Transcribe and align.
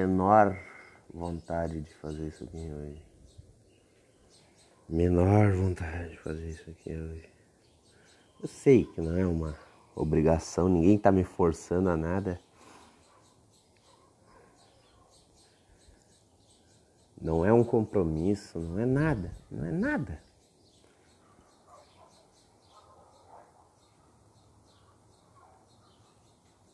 menor 0.00 0.58
vontade 1.12 1.80
de 1.80 1.94
fazer 1.96 2.28
isso 2.28 2.44
aqui 2.44 2.56
hoje. 2.56 3.02
Menor 4.88 5.52
vontade 5.52 6.10
de 6.10 6.18
fazer 6.18 6.48
isso 6.48 6.70
aqui 6.70 6.96
hoje. 6.96 7.28
Eu 8.40 8.48
sei 8.48 8.84
que 8.86 9.00
não 9.00 9.16
é 9.16 9.26
uma 9.26 9.54
obrigação, 9.94 10.68
ninguém 10.68 10.96
tá 10.96 11.12
me 11.12 11.22
forçando 11.22 11.90
a 11.90 11.96
nada. 11.96 12.40
Não 17.20 17.44
é 17.44 17.52
um 17.52 17.62
compromisso, 17.62 18.58
não 18.58 18.78
é 18.78 18.86
nada, 18.86 19.30
não 19.50 19.66
é 19.66 19.70
nada. 19.70 20.22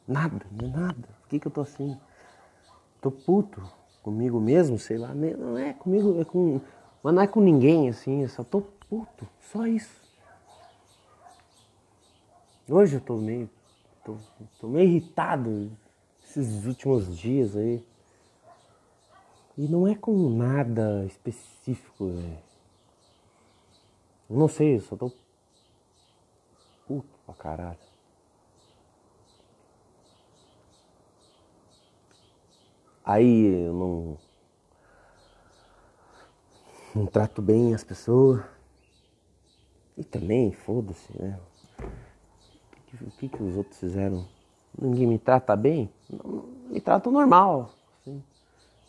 Nada, 0.07 0.47
não 0.53 0.69
é 0.69 0.71
nada. 0.71 1.09
Por 1.23 1.29
que, 1.29 1.41
que 1.41 1.49
eu 1.49 1.51
tô 1.51 1.63
assim? 1.63 1.99
Tô 3.01 3.11
puto 3.11 3.63
comigo 4.03 4.41
mesmo, 4.41 4.79
sei 4.79 4.99
lá. 4.99 5.15
Não 5.15 5.57
é 5.59 5.73
comigo, 5.73 6.21
é 6.21 6.25
com. 6.25 6.61
Mas 7.03 7.15
não 7.15 7.23
é 7.23 7.27
com 7.27 7.41
ninguém 7.41 7.89
assim, 7.89 8.23
eu 8.23 8.29
só 8.29 8.43
tô 8.43 8.63
puto. 8.89 9.27
Só 9.41 9.67
isso. 9.67 10.05
Hoje 12.69 12.97
eu 12.97 13.01
tô 13.01 13.17
meio. 13.17 13.49
tô, 14.05 14.17
tô 14.59 14.69
meio 14.69 14.89
irritado 14.89 15.71
esses 16.25 16.67
últimos 16.67 17.17
dias 17.17 17.57
aí. 17.57 17.85
E 19.57 19.67
não 19.69 19.87
é 19.87 19.95
com 19.95 20.29
nada 20.31 21.05
específico, 21.07 22.09
velho. 22.09 22.39
Não 24.29 24.49
sei, 24.49 24.77
eu 24.77 24.81
só 24.81 24.97
tô 24.97 25.13
puto 26.87 27.09
pra 27.25 27.35
caralho. 27.35 27.86
Aí 33.07 33.65
eu 33.67 33.73
não. 33.73 34.19
Não 36.93 37.07
trato 37.07 37.41
bem 37.41 37.73
as 37.73 37.85
pessoas. 37.85 38.43
E 39.97 40.03
também, 40.03 40.51
foda-se, 40.51 41.17
né? 41.17 41.39
O 43.01 43.11
que, 43.13 43.29
que 43.29 43.43
os 43.43 43.57
outros 43.57 43.79
fizeram? 43.79 44.27
Ninguém 44.77 45.07
me 45.07 45.19
trata 45.19 45.55
bem? 45.55 45.89
Me 46.69 46.81
tratam 46.81 47.13
normal. 47.13 47.71
Assim. 48.01 48.23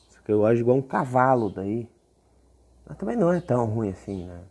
Só 0.09 0.19
que 0.21 0.31
eu 0.31 0.45
ajo 0.45 0.61
igual 0.61 0.77
um 0.77 0.81
cavalo 0.81 1.49
daí. 1.49 1.87
Mas 2.85 2.97
também 2.97 3.15
não 3.15 3.31
é 3.31 3.39
tão 3.39 3.65
ruim 3.65 3.89
assim, 3.89 4.25
né? 4.25 4.43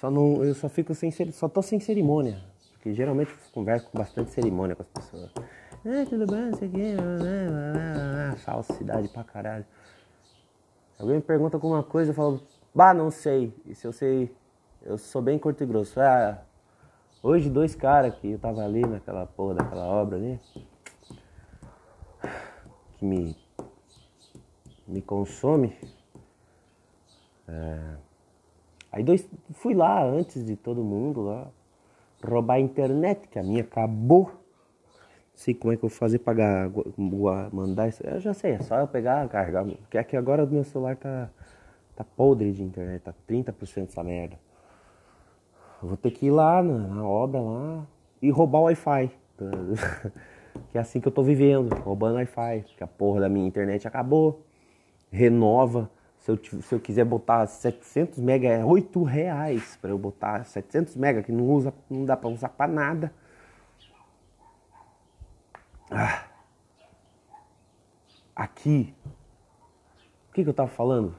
Só 0.00 0.10
não, 0.10 0.42
eu 0.44 0.54
só 0.54 0.68
fico 0.68 0.94
sem 0.94 1.12
só 1.30 1.48
tô 1.48 1.62
sem 1.62 1.78
cerimônia. 1.78 2.42
Porque 2.72 2.92
geralmente 2.92 3.30
eu 3.30 3.38
converso 3.52 3.88
com 3.88 3.98
bastante 3.98 4.32
cerimônia 4.32 4.74
com 4.74 4.82
as 4.82 4.88
pessoas. 4.88 5.30
Ah, 5.84 6.06
tudo 6.08 6.26
bem, 6.30 6.42
não 6.42 6.54
sei 6.54 6.68
o 6.68 6.70
quê. 6.70 6.94
Falsidade 8.44 9.08
pra 9.08 9.24
caralho. 9.24 9.66
Alguém 10.96 11.16
me 11.16 11.22
pergunta 11.22 11.56
alguma 11.56 11.82
coisa, 11.82 12.12
eu 12.12 12.14
falo, 12.14 12.40
bah, 12.72 12.94
não 12.94 13.10
sei. 13.10 13.52
E 13.66 13.74
se 13.74 13.84
eu 13.84 13.92
sei, 13.92 14.32
eu 14.82 14.96
sou 14.96 15.20
bem 15.20 15.40
curto 15.40 15.64
e 15.64 15.66
grosso. 15.66 16.00
Ah, 16.00 16.40
hoje 17.20 17.50
dois 17.50 17.74
caras 17.74 18.14
que 18.14 18.30
eu 18.30 18.38
tava 18.38 18.62
ali 18.62 18.86
naquela 18.86 19.26
porra 19.26 19.54
daquela 19.54 19.84
obra 19.84 20.16
ali, 20.16 20.40
que 22.98 23.04
me, 23.04 23.36
me 24.86 25.02
consome. 25.02 25.76
É, 27.48 27.96
aí 28.92 29.02
dois, 29.02 29.28
fui 29.54 29.74
lá 29.74 30.04
antes 30.04 30.46
de 30.46 30.54
todo 30.54 30.84
mundo 30.84 31.22
lá, 31.22 31.48
roubar 32.24 32.54
a 32.54 32.60
internet, 32.60 33.26
que 33.26 33.40
a 33.40 33.42
minha 33.42 33.62
acabou 33.62 34.41
sei 35.34 35.54
como 35.54 35.72
é 35.72 35.76
que 35.76 35.84
eu 35.84 35.88
vou 35.88 35.96
fazer 35.96 36.18
para 36.18 36.70
mandar 37.52 37.88
isso. 37.88 38.02
Eu 38.06 38.20
já 38.20 38.34
sei, 38.34 38.52
é 38.52 38.60
só 38.60 38.78
eu 38.78 38.86
pegar, 38.86 39.28
carregar. 39.28 39.64
Porque 39.64 40.02
que 40.04 40.16
agora 40.16 40.44
o 40.44 40.46
meu 40.46 40.64
celular 40.64 40.96
tá, 40.96 41.30
tá 41.96 42.04
podre 42.04 42.52
de 42.52 42.62
internet, 42.62 43.02
tá 43.02 43.14
30% 43.28 43.88
essa 43.88 44.02
merda. 44.02 44.38
Eu 45.82 45.88
vou 45.88 45.96
ter 45.96 46.10
que 46.10 46.26
ir 46.26 46.30
lá 46.30 46.62
na, 46.62 46.78
na 46.78 47.08
obra 47.08 47.40
lá 47.40 47.86
e 48.20 48.30
roubar 48.30 48.60
o 48.60 48.64
Wi-Fi. 48.64 49.10
que 50.70 50.78
é 50.78 50.80
assim 50.80 51.00
que 51.00 51.08
eu 51.08 51.12
tô 51.12 51.22
vivendo, 51.22 51.74
roubando 51.74 52.16
Wi-Fi. 52.16 52.64
Que 52.76 52.84
a 52.84 52.86
porra 52.86 53.22
da 53.22 53.28
minha 53.28 53.46
internet 53.46 53.88
acabou. 53.88 54.44
Renova. 55.10 55.90
Se 56.18 56.30
eu, 56.30 56.38
se 56.38 56.72
eu 56.72 56.78
quiser 56.78 57.04
botar 57.04 57.44
700 57.46 58.20
mega, 58.20 58.46
é 58.48 58.64
8 58.64 59.02
reais 59.02 59.76
para 59.82 59.90
eu 59.90 59.98
botar 59.98 60.44
700 60.44 60.94
mega, 60.94 61.20
que 61.20 61.32
não, 61.32 61.50
usa, 61.50 61.74
não 61.90 62.04
dá 62.04 62.16
para 62.16 62.30
usar 62.30 62.48
para 62.50 62.70
nada. 62.70 63.12
Ah. 65.94 66.24
Aqui. 68.34 68.94
O 70.30 70.32
que, 70.32 70.42
que 70.42 70.48
eu 70.48 70.54
tava 70.54 70.70
falando? 70.70 71.14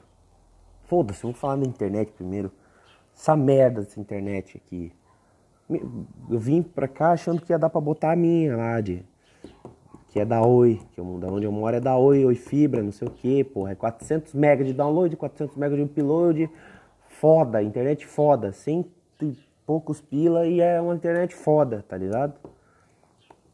Foda-se, 0.84 1.22
vamos 1.22 1.38
falar 1.38 1.56
da 1.56 1.64
internet 1.64 2.10
primeiro. 2.12 2.50
Essa 3.16 3.36
merda 3.36 3.82
dessa 3.82 4.00
internet 4.00 4.56
aqui. 4.56 4.92
Eu 6.28 6.38
vim 6.38 6.60
pra 6.60 6.88
cá 6.88 7.12
achando 7.12 7.40
que 7.40 7.52
ia 7.52 7.58
dar 7.58 7.70
pra 7.70 7.80
botar 7.80 8.12
a 8.12 8.16
minha 8.16 8.56
lá 8.56 8.80
de. 8.80 9.04
Que 10.08 10.20
é 10.20 10.24
da 10.24 10.42
Oi, 10.42 10.80
que 10.92 11.00
eu, 11.00 11.18
da 11.18 11.28
onde 11.28 11.46
eu 11.46 11.52
moro 11.52 11.76
é 11.76 11.80
da 11.80 11.96
Oi, 11.96 12.24
Oi 12.24 12.34
Fibra, 12.34 12.82
não 12.82 12.92
sei 12.92 13.06
o 13.06 13.10
que, 13.10 13.44
porra. 13.44 13.72
É 13.72 13.74
400 13.74 14.34
MB 14.34 14.64
de 14.64 14.72
download, 14.72 15.16
400 15.16 15.56
MB 15.56 15.76
de 15.76 15.82
upload. 15.82 16.50
Foda, 17.08 17.62
internet 17.62 18.06
foda. 18.06 18.52
Cento 18.52 18.90
e 19.22 19.36
poucos 19.64 20.00
pila 20.00 20.46
e 20.46 20.60
é 20.60 20.80
uma 20.80 20.94
internet 20.94 21.34
foda, 21.34 21.84
tá 21.88 21.96
ligado? 21.96 22.34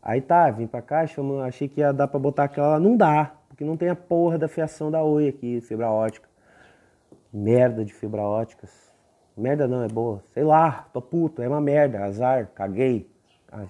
Aí 0.03 0.21
tá, 0.21 0.51
vim 0.51 0.67
pra 0.67 0.81
cá, 0.81 1.05
achei 1.47 1.69
que 1.69 1.81
ia 1.81 1.93
dar 1.93 2.09
pra 2.09 2.19
botar 2.19 2.45
aquela 2.45 2.69
lá. 2.69 2.81
Não 2.81 2.97
dá, 2.97 3.33
porque 3.49 3.65
não 3.65 3.77
tem 3.77 3.91
a 3.91 3.97
porra 3.97 4.39
da 4.39 4.49
fiação 4.49 4.91
da 4.91 5.03
Oi 5.03 5.29
aqui, 5.29 5.61
fibra 5.61 5.91
ótica. 5.91 6.29
Merda 7.33 7.85
de 7.85 7.93
fibra 7.93 8.23
óticas. 8.23 8.91
Merda 9.37 9.69
não, 9.69 9.83
é 9.83 9.89
boa. 9.89 10.23
Sei 10.33 10.43
lá, 10.43 10.89
tô 10.93 11.01
puto, 11.03 11.43
é 11.43 11.49
uma 11.49 11.61
merda, 11.61 12.03
azar, 12.05 12.51
caguei. 12.55 13.11
Ah, 13.53 13.67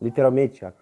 literalmente, 0.00 0.64
há, 0.64 0.72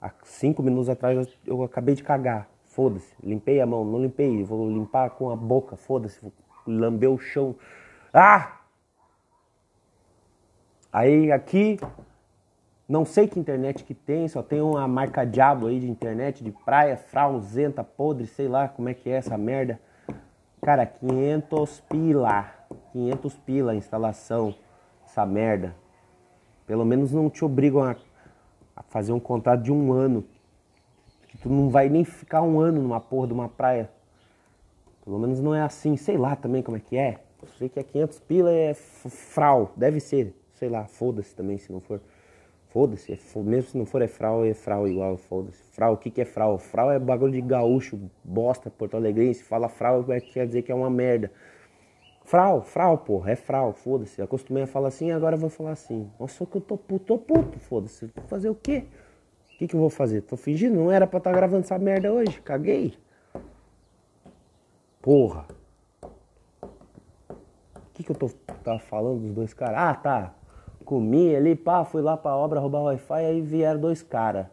há 0.00 0.10
cinco 0.24 0.62
minutos 0.62 0.88
atrás 0.88 1.16
eu, 1.16 1.56
eu 1.58 1.62
acabei 1.62 1.94
de 1.94 2.02
cagar. 2.02 2.48
Foda-se, 2.64 3.14
limpei 3.22 3.60
a 3.60 3.66
mão, 3.66 3.84
não 3.84 4.00
limpei, 4.00 4.42
vou 4.44 4.68
limpar 4.68 5.10
com 5.10 5.30
a 5.30 5.36
boca, 5.36 5.76
foda-se, 5.76 6.20
vou 6.20 6.32
lamber 6.66 7.10
o 7.10 7.18
chão. 7.18 7.56
Ah! 8.12 8.60
Aí 10.92 11.30
aqui 11.30 11.78
não 12.88 13.04
sei 13.04 13.28
que 13.28 13.38
internet 13.38 13.84
que 13.84 13.92
tem, 13.92 14.26
só 14.28 14.42
tem 14.42 14.62
uma 14.62 14.88
marca 14.88 15.22
diabo 15.26 15.66
aí 15.66 15.78
de 15.78 15.90
internet, 15.90 16.42
de 16.42 16.50
praia, 16.50 16.96
frauzenta, 16.96 17.84
podre, 17.84 18.26
sei 18.26 18.48
lá 18.48 18.66
como 18.66 18.88
é 18.88 18.94
que 18.94 19.10
é 19.10 19.16
essa 19.16 19.36
merda. 19.36 19.78
Cara, 20.62 20.86
500 20.86 21.80
pila. 21.80 22.50
500 22.92 23.36
pila 23.40 23.72
a 23.72 23.74
instalação, 23.74 24.54
essa 25.04 25.26
merda. 25.26 25.76
Pelo 26.66 26.84
menos 26.84 27.12
não 27.12 27.28
te 27.28 27.44
obrigam 27.44 27.84
a, 27.84 27.94
a 28.74 28.82
fazer 28.84 29.12
um 29.12 29.20
contrato 29.20 29.62
de 29.62 29.72
um 29.72 29.92
ano. 29.92 30.24
Que 31.28 31.36
tu 31.36 31.50
não 31.50 31.68
vai 31.68 31.90
nem 31.90 32.04
ficar 32.04 32.40
um 32.40 32.58
ano 32.58 32.80
numa 32.80 33.00
porra 33.00 33.26
de 33.26 33.34
uma 33.34 33.50
praia. 33.50 33.90
Pelo 35.04 35.18
menos 35.18 35.42
não 35.42 35.54
é 35.54 35.60
assim. 35.60 35.94
Sei 35.98 36.16
lá 36.16 36.34
também 36.34 36.62
como 36.62 36.78
é 36.78 36.80
que 36.80 36.96
é. 36.96 37.18
sei 37.58 37.68
que 37.68 37.78
é 37.78 37.82
500 37.82 38.18
pila 38.20 38.50
é 38.50 38.72
frau. 38.72 39.72
Deve 39.76 40.00
ser. 40.00 40.34
Sei 40.54 40.70
lá, 40.70 40.86
foda-se 40.86 41.34
também 41.34 41.58
se 41.58 41.70
não 41.70 41.80
for. 41.80 42.00
Foda-se, 42.70 43.12
é 43.12 43.38
mesmo 43.38 43.70
se 43.70 43.78
não 43.78 43.86
for 43.86 44.02
é 44.02 44.06
frau, 44.06 44.44
é 44.44 44.52
frau 44.52 44.86
igual, 44.86 45.16
foda-se. 45.16 45.62
Frau, 45.72 45.94
o 45.94 45.96
que, 45.96 46.10
que 46.10 46.20
é 46.20 46.24
frau? 46.26 46.58
Frau 46.58 46.92
é 46.92 46.98
bagulho 46.98 47.32
de 47.32 47.40
gaúcho, 47.40 47.98
bosta, 48.22 48.70
porto 48.70 48.94
alegrense. 48.94 49.42
Fala 49.42 49.70
frau, 49.70 50.04
é, 50.12 50.20
quer 50.20 50.46
dizer 50.46 50.62
que 50.62 50.70
é 50.70 50.74
uma 50.74 50.90
merda. 50.90 51.32
Frau, 52.24 52.60
frau, 52.60 52.98
porra, 52.98 53.30
é 53.30 53.36
frau, 53.36 53.72
foda-se. 53.72 54.20
Acostumei 54.20 54.64
a 54.64 54.66
falar 54.66 54.88
assim, 54.88 55.10
agora 55.10 55.34
vou 55.34 55.48
falar 55.48 55.70
assim. 55.70 56.10
Nossa, 56.20 56.44
que 56.44 56.56
eu 56.56 56.60
tô 56.60 56.76
puto, 56.76 57.04
tô 57.06 57.18
puto, 57.18 57.58
foda-se. 57.58 58.10
Vou 58.14 58.24
fazer 58.26 58.50
o 58.50 58.54
quê? 58.54 58.84
O 59.54 59.58
que, 59.58 59.66
que 59.66 59.74
eu 59.74 59.80
vou 59.80 59.90
fazer? 59.90 60.20
Tô 60.20 60.36
fingindo, 60.36 60.76
não 60.76 60.92
era 60.92 61.06
pra 61.06 61.18
estar 61.18 61.30
tá 61.30 61.36
gravando 61.36 61.64
essa 61.64 61.78
merda 61.78 62.12
hoje, 62.12 62.38
caguei. 62.42 62.92
Porra. 65.00 65.46
O 67.32 67.80
que, 67.94 68.04
que 68.04 68.10
eu 68.10 68.16
tô 68.16 68.28
tava 68.62 68.78
falando 68.78 69.22
dos 69.22 69.32
dois 69.32 69.54
caras? 69.54 69.78
Ah, 69.78 69.94
tá 69.94 70.37
comi 70.88 71.36
ali, 71.36 71.54
pá, 71.54 71.84
fui 71.84 72.00
lá 72.00 72.16
pra 72.16 72.34
obra 72.34 72.58
roubar 72.58 72.80
Wi-Fi, 72.84 73.22
aí 73.26 73.42
vieram 73.42 73.78
dois 73.78 74.02
caras. 74.02 74.46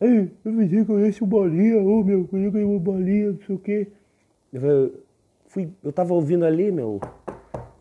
Ei, 0.00 0.32
eu 0.42 0.50
me 0.50 0.84
conhece 0.86 1.22
o 1.22 1.26
Bolinha, 1.26 1.82
ô 1.82 2.02
meu, 2.02 2.26
conheço 2.26 2.56
o 2.56 2.80
Bolinha, 2.80 3.32
não 3.32 3.40
sei 3.42 3.54
o 3.54 3.58
quê. 3.58 3.88
Eu, 4.50 4.94
fui, 5.46 5.70
eu 5.84 5.92
tava 5.92 6.14
ouvindo 6.14 6.46
ali, 6.46 6.72
meu, 6.72 6.98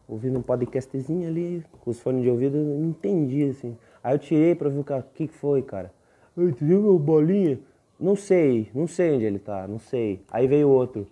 ouvindo 0.09 0.37
um 0.37 0.41
podcastzinho 0.41 1.25
ali, 1.25 1.63
com 1.79 1.89
os 1.89 2.01
fones 2.01 2.21
de 2.21 2.29
ouvido, 2.29 2.57
eu 2.57 2.65
não 2.65 2.89
entendi, 2.89 3.45
assim. 3.45 3.77
Aí 4.03 4.13
eu 4.13 4.19
tirei 4.19 4.53
pra 4.53 4.67
ver 4.67 4.79
o 4.79 5.03
que, 5.13 5.29
que 5.29 5.33
foi, 5.33 5.61
cara. 5.61 5.93
Ei, 6.37 6.51
tu 6.51 6.65
viu 6.65 6.81
meu 6.81 6.99
Bolinha? 6.99 7.57
Não 7.97 8.17
sei, 8.17 8.69
não 8.75 8.87
sei 8.87 9.15
onde 9.15 9.23
ele 9.23 9.39
tá, 9.39 9.65
não 9.69 9.79
sei. 9.79 10.21
Aí 10.29 10.47
veio 10.47 10.67
outro. 10.67 11.07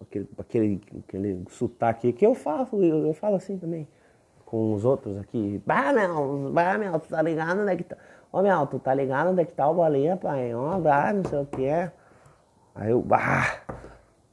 Aquele, 0.00 0.26
aquele, 0.38 0.80
aquele 1.06 1.44
sotaque 1.50 2.14
que 2.14 2.24
eu 2.24 2.34
falo, 2.34 2.82
eu, 2.82 3.08
eu 3.08 3.12
falo 3.12 3.36
assim 3.36 3.58
também 3.58 3.86
com 4.48 4.72
os 4.72 4.84
outros 4.84 5.18
aqui. 5.18 5.62
Bah, 5.66 5.92
meu, 5.92 6.50
bah, 6.50 6.78
meu, 6.78 6.98
tá 6.98 7.20
ligado, 7.20 7.64
né? 7.64 7.76
Que 7.76 7.84
tá... 7.84 7.96
Ô 8.32 8.40
meu, 8.40 8.66
tu 8.66 8.78
tá 8.78 8.94
ligado 8.94 9.30
onde 9.30 9.42
é 9.42 9.44
que 9.44 9.52
tá 9.52 9.68
o 9.68 9.74
bolinha, 9.74 10.16
pai? 10.16 10.54
Um 10.54 10.70
abraço, 10.70 11.16
não 11.16 11.24
sei 11.24 11.38
o 11.38 11.46
que 11.46 11.64
é. 11.66 11.92
Aí 12.74 12.90
eu, 12.90 13.04
ah, 13.10 13.60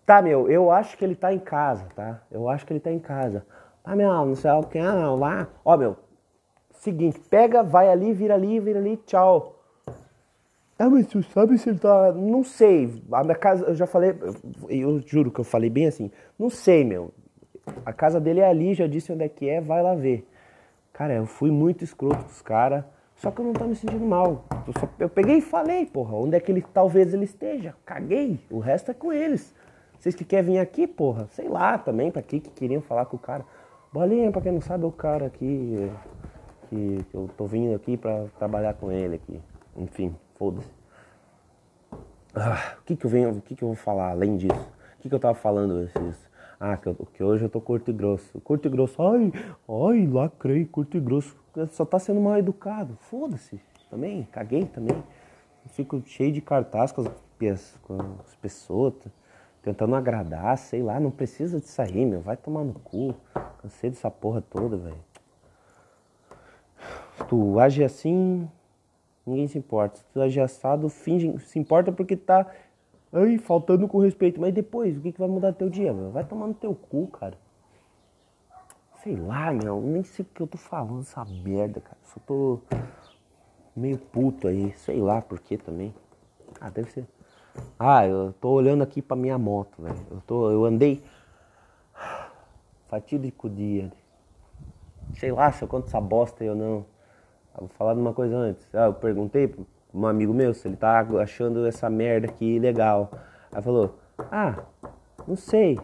tá, 0.06 0.22
meu, 0.22 0.50
eu 0.50 0.72
acho 0.72 0.98
que 0.98 1.04
ele 1.04 1.16
tá 1.16 1.34
em 1.34 1.40
casa, 1.40 1.86
tá? 1.96 2.22
Eu 2.32 2.48
acho 2.48 2.66
que 2.66 2.72
ele 2.72 2.80
tá 2.80 2.92
em 2.92 3.00
casa. 3.00 3.46
Ah, 3.84 3.96
meu, 3.96 4.10
não 4.26 4.36
sei 4.36 4.52
o 4.52 4.64
que, 4.64 4.82
não, 4.82 5.18
vá. 5.18 5.48
Ó, 5.66 5.76
meu, 5.76 5.98
seguinte, 6.72 7.20
pega, 7.30 7.62
vai 7.62 7.90
ali, 7.90 8.14
vira 8.14 8.36
ali, 8.36 8.60
vira 8.60 8.80
ali, 8.80 8.96
tchau. 8.98 9.60
Ah, 10.80 10.90
mas 10.90 11.08
tu 11.08 11.22
sabe 11.24 11.58
se 11.58 11.70
ele 11.70 11.80
tá. 11.80 12.12
Não 12.14 12.44
sei. 12.44 13.02
A 13.12 13.24
minha 13.24 13.36
casa, 13.36 13.66
eu 13.66 13.76
já 13.76 13.88
falei, 13.88 14.18
eu 14.70 15.00
juro 15.06 15.32
que 15.32 15.40
eu 15.40 15.46
falei 15.46 15.70
bem 15.70 15.88
assim. 15.88 16.12
Não 16.38 16.50
sei, 16.50 16.84
meu. 16.84 17.14
A 17.86 17.94
casa 17.94 18.20
dele 18.20 18.40
é 18.40 18.48
ali, 18.48 18.74
já 18.74 18.88
disse 18.88 19.12
onde 19.12 19.24
é 19.24 19.30
que 19.30 19.50
é, 19.50 19.62
vai 19.62 19.82
lá 19.82 19.96
ver. 19.96 20.28
Cara, 20.94 21.14
eu 21.14 21.26
fui 21.26 21.52
muito 21.52 21.84
escroto 21.84 22.24
com 22.24 22.30
os 22.30 22.42
caras. 22.42 22.84
Só 23.16 23.32
que 23.32 23.40
eu 23.40 23.46
não 23.46 23.54
tô 23.54 23.66
me 23.66 23.76
sentindo 23.76 24.06
mal. 24.06 24.44
Eu, 24.68 24.74
só, 24.80 24.90
eu 25.00 25.10
peguei 25.10 25.38
e 25.38 25.42
falei, 25.42 25.86
porra, 25.86 26.16
onde 26.16 26.36
é 26.36 26.40
que 26.40 26.52
ele 26.52 26.62
talvez 26.74 27.14
ele 27.14 27.26
esteja. 27.26 27.74
Caguei. 27.86 28.40
O 28.50 28.60
resto 28.60 28.92
é 28.92 28.94
com 28.94 29.12
eles. 29.12 29.54
Vocês 29.98 30.14
que 30.14 30.26
querem 30.26 30.54
vir 30.54 30.60
aqui, 30.60 30.86
porra, 30.86 31.28
sei 31.32 31.48
lá 31.48 31.78
também, 31.78 32.12
pra 32.12 32.22
que 32.22 32.40
que 32.40 32.50
queriam 32.50 32.82
falar 32.82 33.06
com 33.06 33.16
o 33.16 33.20
cara. 33.20 33.46
Bolinha, 33.92 34.32
pra 34.32 34.42
quem 34.42 34.52
não 34.52 34.62
sabe, 34.62 34.84
é 34.84 34.88
o 34.88 34.92
cara 34.92 35.28
aqui 35.28 35.90
que, 36.70 37.04
que 37.10 37.16
eu 37.16 37.30
tô 37.38 37.46
vindo 37.46 37.76
aqui 37.76 37.96
pra 37.96 38.26
trabalhar 38.38 38.74
com 38.74 38.92
ele 38.92 39.16
aqui. 39.16 39.42
Enfim, 39.78 40.16
foda-se. 40.36 40.70
Ah, 42.36 42.76
o 42.80 42.84
que 42.84 42.96
que 42.96 43.06
eu 43.06 43.10
venho, 43.10 43.30
o 43.32 43.42
que 43.42 43.56
que 43.56 43.64
eu 43.64 43.70
vou 43.70 43.76
falar 43.76 44.10
além 44.10 44.36
disso? 44.36 44.74
O 45.00 45.02
que 45.02 45.10
que 45.10 45.16
eu 45.16 45.20
tava 45.20 45.36
falando 45.36 45.84
esses... 45.84 46.30
Ah, 46.60 46.78
que, 46.78 46.88
eu, 46.88 46.96
que 47.14 47.24
hoje 47.24 47.44
eu 47.46 47.50
tô 47.50 47.60
curto 47.60 47.92
e 47.92 47.94
grosso. 47.94 48.40
Curto 48.42 48.68
e 48.68 48.72
grosso, 48.72 49.02
ai, 49.02 49.32
ai, 49.68 50.08
lacrei, 50.08 50.66
curto 50.66 50.98
e 50.98 51.00
grosso. 51.00 51.36
Só 51.70 51.86
tá 51.86 52.00
sendo 52.00 52.22
mal 52.22 52.38
educado. 52.38 52.98
Foda-se. 53.02 53.60
Também, 53.90 54.24
caguei 54.32 54.66
também. 54.66 55.04
fico 55.70 56.02
cheio 56.06 56.32
de 56.32 56.42
cartaz 56.42 56.92
com 56.92 57.02
as, 57.02 57.80
com 57.84 57.98
as 58.26 58.36
pessoas, 58.36 58.94
tentando 59.62 59.96
agradar, 59.96 60.58
sei 60.58 60.82
lá, 60.82 61.00
não 61.00 61.12
precisa 61.12 61.60
de 61.60 61.68
sair, 61.68 62.06
meu. 62.06 62.22
Vai 62.22 62.38
tomar 62.38 62.64
no 62.64 62.74
cu. 62.74 63.14
Cansei 63.62 63.90
dessa 63.90 64.10
porra 64.10 64.42
toda, 64.42 64.78
velho. 64.78 65.04
Tu 67.28 67.60
age 67.60 67.84
assim, 67.84 68.50
ninguém 69.26 69.48
se 69.48 69.58
importa. 69.58 69.98
Se 69.98 70.06
tu 70.14 70.22
age 70.22 70.40
assado, 70.40 70.90
finge, 70.90 71.38
se 71.40 71.58
importa 71.58 71.92
porque 71.92 72.16
tá 72.16 72.46
ai, 73.16 73.38
faltando 73.38 73.88
com 73.88 74.00
respeito. 74.00 74.40
Mas 74.40 74.54
depois, 74.54 74.98
o 74.98 75.02
que, 75.02 75.12
que 75.12 75.20
vai 75.20 75.28
mudar 75.28 75.54
teu 75.54 75.70
dia, 75.70 75.94
meu? 75.94 76.12
Vai 76.12 76.24
tomar 76.24 76.48
no 76.48 76.54
teu 76.54 76.76
cu, 76.76 77.08
cara. 77.08 77.38
Sei 79.02 79.16
lá, 79.16 79.54
meu, 79.54 79.82
nem 79.82 80.04
sei 80.04 80.24
o 80.24 80.28
que 80.34 80.42
eu 80.42 80.48
tô 80.48 80.58
falando 80.58 81.02
essa 81.02 81.24
merda, 81.26 81.80
cara. 81.80 81.98
Só 82.04 82.20
tô 82.26 82.60
meio 83.76 83.98
puto 83.98 84.48
aí, 84.48 84.72
sei 84.78 85.00
lá 85.00 85.22
por 85.22 85.40
que 85.40 85.58
também. 85.58 85.94
Ah, 86.60 86.70
deve 86.70 86.92
ser. 86.92 87.08
Ah, 87.80 88.06
eu 88.06 88.34
tô 88.42 88.50
olhando 88.50 88.84
aqui 88.84 89.02
pra 89.02 89.16
minha 89.16 89.38
moto, 89.38 89.82
velho. 89.82 90.00
Eu 90.10 90.22
tô, 90.22 90.52
eu 90.52 90.66
andei 90.66 91.04
fatídico 92.88 93.50
dia. 93.50 93.92
Sei 95.14 95.32
lá 95.32 95.52
se 95.52 95.64
eu 95.64 95.68
conto 95.68 95.88
essa 95.88 96.02
bosta 96.02 96.44
aí 96.44 96.50
ou 96.50 96.56
não. 96.56 96.86
Eu 97.54 97.62
vou 97.62 97.70
falar 97.70 97.94
de 97.94 98.02
uma 98.02 98.14
coisa 98.14 98.36
antes. 98.36 98.68
Ah, 98.74 98.86
eu 98.86 98.94
perguntei 98.94 99.54
um 99.96 100.06
amigo 100.06 100.34
meu 100.34 100.54
se 100.54 100.68
ele 100.68 100.76
tá 100.76 101.00
achando 101.22 101.66
essa 101.66 101.90
merda 101.90 102.28
aqui 102.28 102.60
legal. 102.60 103.12
Aí 103.52 103.62
falou: 103.62 103.98
Ah, 104.32 104.64
não 105.28 105.36
sei. 105.36 105.80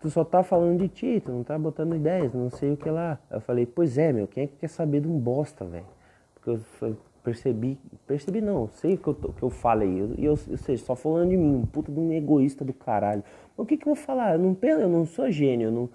Tu 0.00 0.10
só 0.10 0.24
tá 0.24 0.42
falando 0.42 0.78
de 0.78 0.88
ti, 0.88 1.22
tu 1.24 1.30
não 1.30 1.44
tá 1.44 1.58
botando 1.58 1.94
ideias, 1.94 2.34
não 2.34 2.50
sei 2.50 2.72
o 2.72 2.76
que 2.76 2.90
lá. 2.90 3.18
Eu 3.30 3.40
falei: 3.40 3.66
Pois 3.66 3.96
é, 3.96 4.12
meu, 4.12 4.26
quem 4.26 4.44
é 4.44 4.46
que 4.46 4.56
quer 4.56 4.68
saber 4.68 5.00
de 5.00 5.08
um 5.08 5.18
bosta, 5.18 5.64
velho? 5.64 5.86
Porque 6.34 6.50
eu 6.50 6.96
percebi, 7.22 7.78
percebi 8.06 8.40
não, 8.40 8.68
sei 8.68 8.96
que 8.96 9.06
eu, 9.06 9.14
que 9.14 9.42
eu 9.42 9.50
falei, 9.50 9.88
e 9.88 10.24
eu, 10.24 10.36
eu, 10.48 10.56
seja, 10.56 10.84
só 10.84 10.96
falando 10.96 11.30
de 11.30 11.36
mim, 11.36 11.54
um 11.54 11.66
puta 11.66 11.92
de 11.92 11.98
um 11.98 12.12
egoísta 12.12 12.64
do 12.64 12.72
caralho. 12.72 13.22
Mas 13.56 13.64
o 13.64 13.66
que 13.66 13.76
que 13.76 13.84
eu 13.84 13.94
vou 13.94 14.04
falar? 14.04 14.34
Eu 14.34 14.38
não, 14.40 14.56
eu 14.60 14.88
não 14.88 15.06
sou 15.06 15.30
gênio, 15.30 15.68
eu 15.68 15.72
não, 15.72 15.88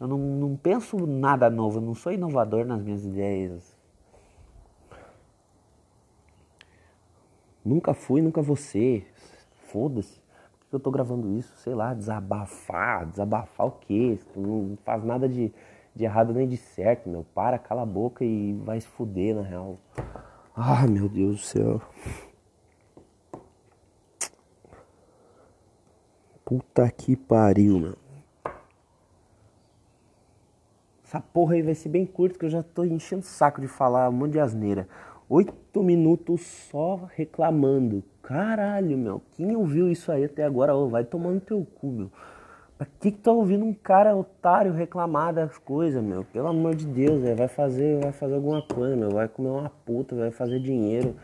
eu 0.00 0.08
não, 0.08 0.18
não 0.18 0.56
penso 0.56 1.06
nada 1.06 1.48
novo, 1.48 1.78
eu 1.78 1.82
não 1.82 1.94
sou 1.94 2.12
inovador 2.12 2.64
nas 2.64 2.82
minhas 2.82 3.04
ideias. 3.04 3.73
Nunca 7.64 7.94
fui, 7.94 8.20
nunca 8.20 8.42
ser. 8.56 9.10
Foda-se. 9.68 10.20
Por 10.60 10.68
que 10.68 10.74
eu 10.76 10.80
tô 10.80 10.90
gravando 10.90 11.32
isso? 11.38 11.56
Sei 11.56 11.74
lá, 11.74 11.94
desabafar. 11.94 13.06
Desabafar 13.06 13.66
o 13.66 13.72
quê? 13.72 14.18
Não 14.36 14.76
faz 14.84 15.02
nada 15.02 15.28
de, 15.28 15.52
de 15.94 16.04
errado 16.04 16.34
nem 16.34 16.46
de 16.46 16.56
certo, 16.56 17.08
meu. 17.08 17.24
Para, 17.34 17.58
cala 17.58 17.82
a 17.82 17.86
boca 17.86 18.24
e 18.24 18.52
vai 18.64 18.80
se 18.80 18.86
fuder, 18.86 19.34
na 19.34 19.42
real. 19.42 19.78
Ai, 20.54 20.86
meu 20.86 21.08
Deus 21.08 21.36
do 21.36 21.42
céu. 21.42 21.82
Puta 26.44 26.90
que 26.90 27.16
pariu, 27.16 27.80
meu. 27.80 27.96
Essa 31.02 31.20
porra 31.20 31.54
aí 31.54 31.62
vai 31.62 31.74
ser 31.74 31.88
bem 31.88 32.04
curto 32.04 32.38
que 32.38 32.44
eu 32.44 32.50
já 32.50 32.62
tô 32.62 32.84
enchendo 32.84 33.22
o 33.22 33.24
saco 33.24 33.60
de 33.60 33.68
falar 33.68 34.10
um 34.10 34.12
monte 34.12 34.32
de 34.32 34.40
asneira. 34.40 34.88
Oito 35.28 35.82
minutos 35.82 36.42
só 36.42 37.08
reclamando. 37.16 38.04
Caralho, 38.22 38.98
meu. 38.98 39.22
Quem 39.32 39.56
ouviu 39.56 39.90
isso 39.90 40.12
aí 40.12 40.24
até 40.24 40.44
agora? 40.44 40.76
Oh, 40.76 40.88
vai 40.88 41.02
tomando 41.02 41.40
teu 41.40 41.64
cu, 41.64 41.86
meu. 41.86 42.12
Pra 42.76 42.86
que 43.00 43.10
que 43.10 43.18
tá 43.18 43.32
ouvindo 43.32 43.64
um 43.64 43.72
cara 43.72 44.14
otário 44.14 44.72
reclamar 44.72 45.32
das 45.32 45.56
coisas, 45.56 46.02
meu? 46.02 46.24
Pelo 46.24 46.48
amor 46.48 46.74
de 46.74 46.86
Deus, 46.86 47.22
véio. 47.22 47.36
vai 47.36 47.48
fazer, 47.48 48.00
vai 48.02 48.12
fazer 48.12 48.34
alguma 48.34 48.60
coisa, 48.60 48.94
meu. 48.94 49.10
Vai 49.10 49.26
comer 49.26 49.48
uma 49.48 49.70
puta, 49.70 50.14
vai 50.14 50.30
fazer 50.30 50.60
dinheiro. 50.60 51.16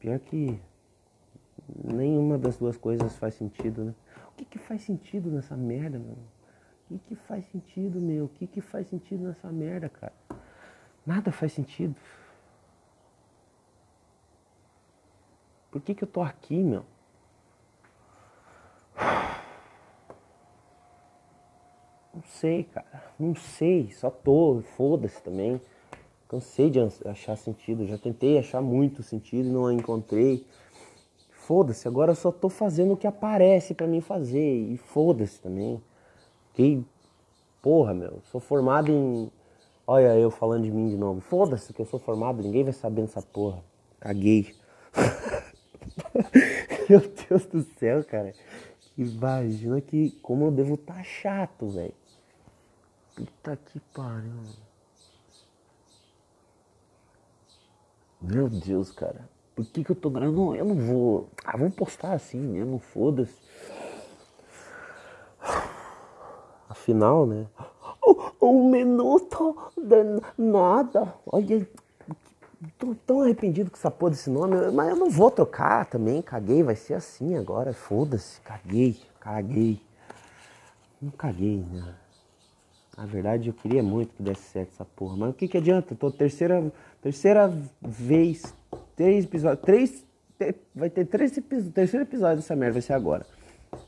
Pior 0.00 0.18
que 0.20 0.58
nenhuma 1.92 2.38
das 2.38 2.56
duas 2.56 2.78
coisas 2.78 3.14
faz 3.16 3.34
sentido, 3.34 3.84
né? 3.84 3.94
O 4.32 4.36
que 4.36 4.46
que 4.46 4.58
faz 4.58 4.80
sentido 4.82 5.30
nessa 5.30 5.54
merda, 5.54 5.98
meu? 5.98 6.16
O 6.90 6.98
que 6.98 6.98
que 7.08 7.14
faz 7.14 7.44
sentido, 7.46 8.00
meu? 8.00 8.24
O 8.24 8.28
que 8.28 8.46
que 8.46 8.62
faz 8.62 8.86
sentido 8.86 9.24
nessa 9.24 9.48
merda, 9.52 9.90
cara? 9.90 10.12
Nada 11.06 11.30
faz 11.30 11.52
sentido. 11.52 11.94
Por 15.74 15.80
que, 15.80 15.92
que 15.92 16.04
eu 16.04 16.08
tô 16.08 16.22
aqui, 16.22 16.62
meu? 16.62 16.84
Não 22.14 22.22
sei, 22.28 22.62
cara. 22.62 23.02
Não 23.18 23.34
sei. 23.34 23.90
Só 23.90 24.08
tô. 24.08 24.62
Foda-se 24.76 25.20
também. 25.20 25.60
Cansei 26.28 26.70
de 26.70 26.78
achar 27.04 27.34
sentido. 27.34 27.88
Já 27.88 27.98
tentei 27.98 28.38
achar 28.38 28.62
muito 28.62 29.02
sentido 29.02 29.48
e 29.48 29.50
não 29.50 29.72
encontrei. 29.72 30.46
Foda-se. 31.32 31.88
Agora 31.88 32.12
eu 32.12 32.16
só 32.16 32.30
tô 32.30 32.48
fazendo 32.48 32.92
o 32.92 32.96
que 32.96 33.08
aparece 33.08 33.74
para 33.74 33.88
mim 33.88 34.00
fazer. 34.00 34.54
E 34.70 34.76
foda-se 34.76 35.40
também. 35.40 35.82
Que. 36.52 36.84
Porra, 37.60 37.92
meu. 37.92 38.20
Sou 38.30 38.40
formado 38.40 38.92
em. 38.92 39.28
Olha 39.88 40.16
eu 40.16 40.30
falando 40.30 40.62
de 40.62 40.70
mim 40.70 40.88
de 40.88 40.96
novo. 40.96 41.20
Foda-se 41.20 41.72
que 41.72 41.82
eu 41.82 41.86
sou 41.86 41.98
formado. 41.98 42.44
Ninguém 42.44 42.62
vai 42.62 42.72
saber 42.72 43.00
dessa 43.00 43.20
porra. 43.20 43.60
Caguei. 43.98 44.54
Meu 46.88 47.00
Deus 47.00 47.46
do 47.46 47.62
céu, 47.78 48.04
cara. 48.04 48.34
Imagina 48.96 49.80
que 49.80 50.10
como 50.22 50.46
eu 50.46 50.50
devo 50.50 50.74
estar 50.74 50.94
tá 50.94 51.02
chato, 51.02 51.68
velho. 51.68 51.94
Puta 53.14 53.56
que 53.56 53.80
pariu. 53.92 54.42
Meu 58.20 58.48
Deus, 58.48 58.90
cara. 58.90 59.28
Por 59.54 59.64
que, 59.66 59.84
que 59.84 59.90
eu 59.90 59.96
tô 59.96 60.10
gravando? 60.10 60.56
Eu 60.56 60.64
não 60.64 60.74
vou. 60.74 61.28
Ah, 61.44 61.56
vamos 61.56 61.74
postar 61.74 62.12
assim 62.12 62.38
mesmo, 62.38 62.78
foda-se. 62.78 63.36
Afinal, 66.68 67.26
né? 67.26 67.46
Um 68.42 68.68
minuto 68.68 69.56
de 69.74 70.20
nada. 70.36 71.14
Olha, 71.24 71.66
tô 72.78 72.94
tão 73.06 73.22
arrependido 73.22 73.70
com 73.70 73.76
essa 73.76 73.90
porra 73.90 74.12
desse 74.12 74.30
nome, 74.30 74.70
mas 74.72 74.90
eu 74.90 74.96
não 74.96 75.10
vou 75.10 75.30
trocar 75.30 75.86
também, 75.86 76.22
caguei, 76.22 76.62
vai 76.62 76.76
ser 76.76 76.94
assim 76.94 77.36
agora, 77.36 77.72
foda-se, 77.72 78.40
caguei, 78.40 79.00
caguei. 79.20 79.80
Não 81.00 81.10
caguei, 81.10 81.64
né? 81.70 81.94
Na 82.96 83.06
verdade, 83.06 83.48
eu 83.48 83.54
queria 83.54 83.82
muito 83.82 84.14
que 84.14 84.22
desse 84.22 84.42
certo 84.42 84.70
essa 84.72 84.84
porra, 84.84 85.16
mas 85.16 85.30
o 85.30 85.32
que 85.32 85.48
que 85.48 85.58
adianta? 85.58 85.94
Tô 85.94 86.10
terceira, 86.10 86.72
terceira 87.02 87.52
vez, 87.82 88.54
três 88.94 89.24
episódios, 89.24 89.64
três, 89.64 90.06
vai 90.74 90.88
ter 90.88 91.04
três 91.06 91.36
episódios, 91.36 91.74
terceiro 91.74 92.04
episódio 92.04 92.36
dessa 92.36 92.54
merda 92.54 92.74
vai 92.74 92.82
ser 92.82 92.92
agora. 92.92 93.26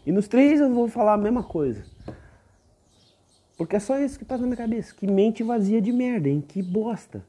E 0.04 0.10
nos 0.10 0.26
três 0.26 0.60
eu 0.60 0.72
vou 0.72 0.88
falar 0.88 1.14
a 1.14 1.18
mesma 1.18 1.42
coisa. 1.42 1.84
Porque 3.56 3.76
é 3.76 3.80
só 3.80 3.98
isso 3.98 4.18
que 4.18 4.24
passa 4.24 4.42
na 4.42 4.48
minha 4.48 4.56
cabeça. 4.56 4.94
Que 4.94 5.06
mente 5.06 5.42
vazia 5.42 5.80
de 5.80 5.92
merda, 5.92 6.28
hein? 6.28 6.44
Que 6.46 6.62
bosta. 6.62 7.24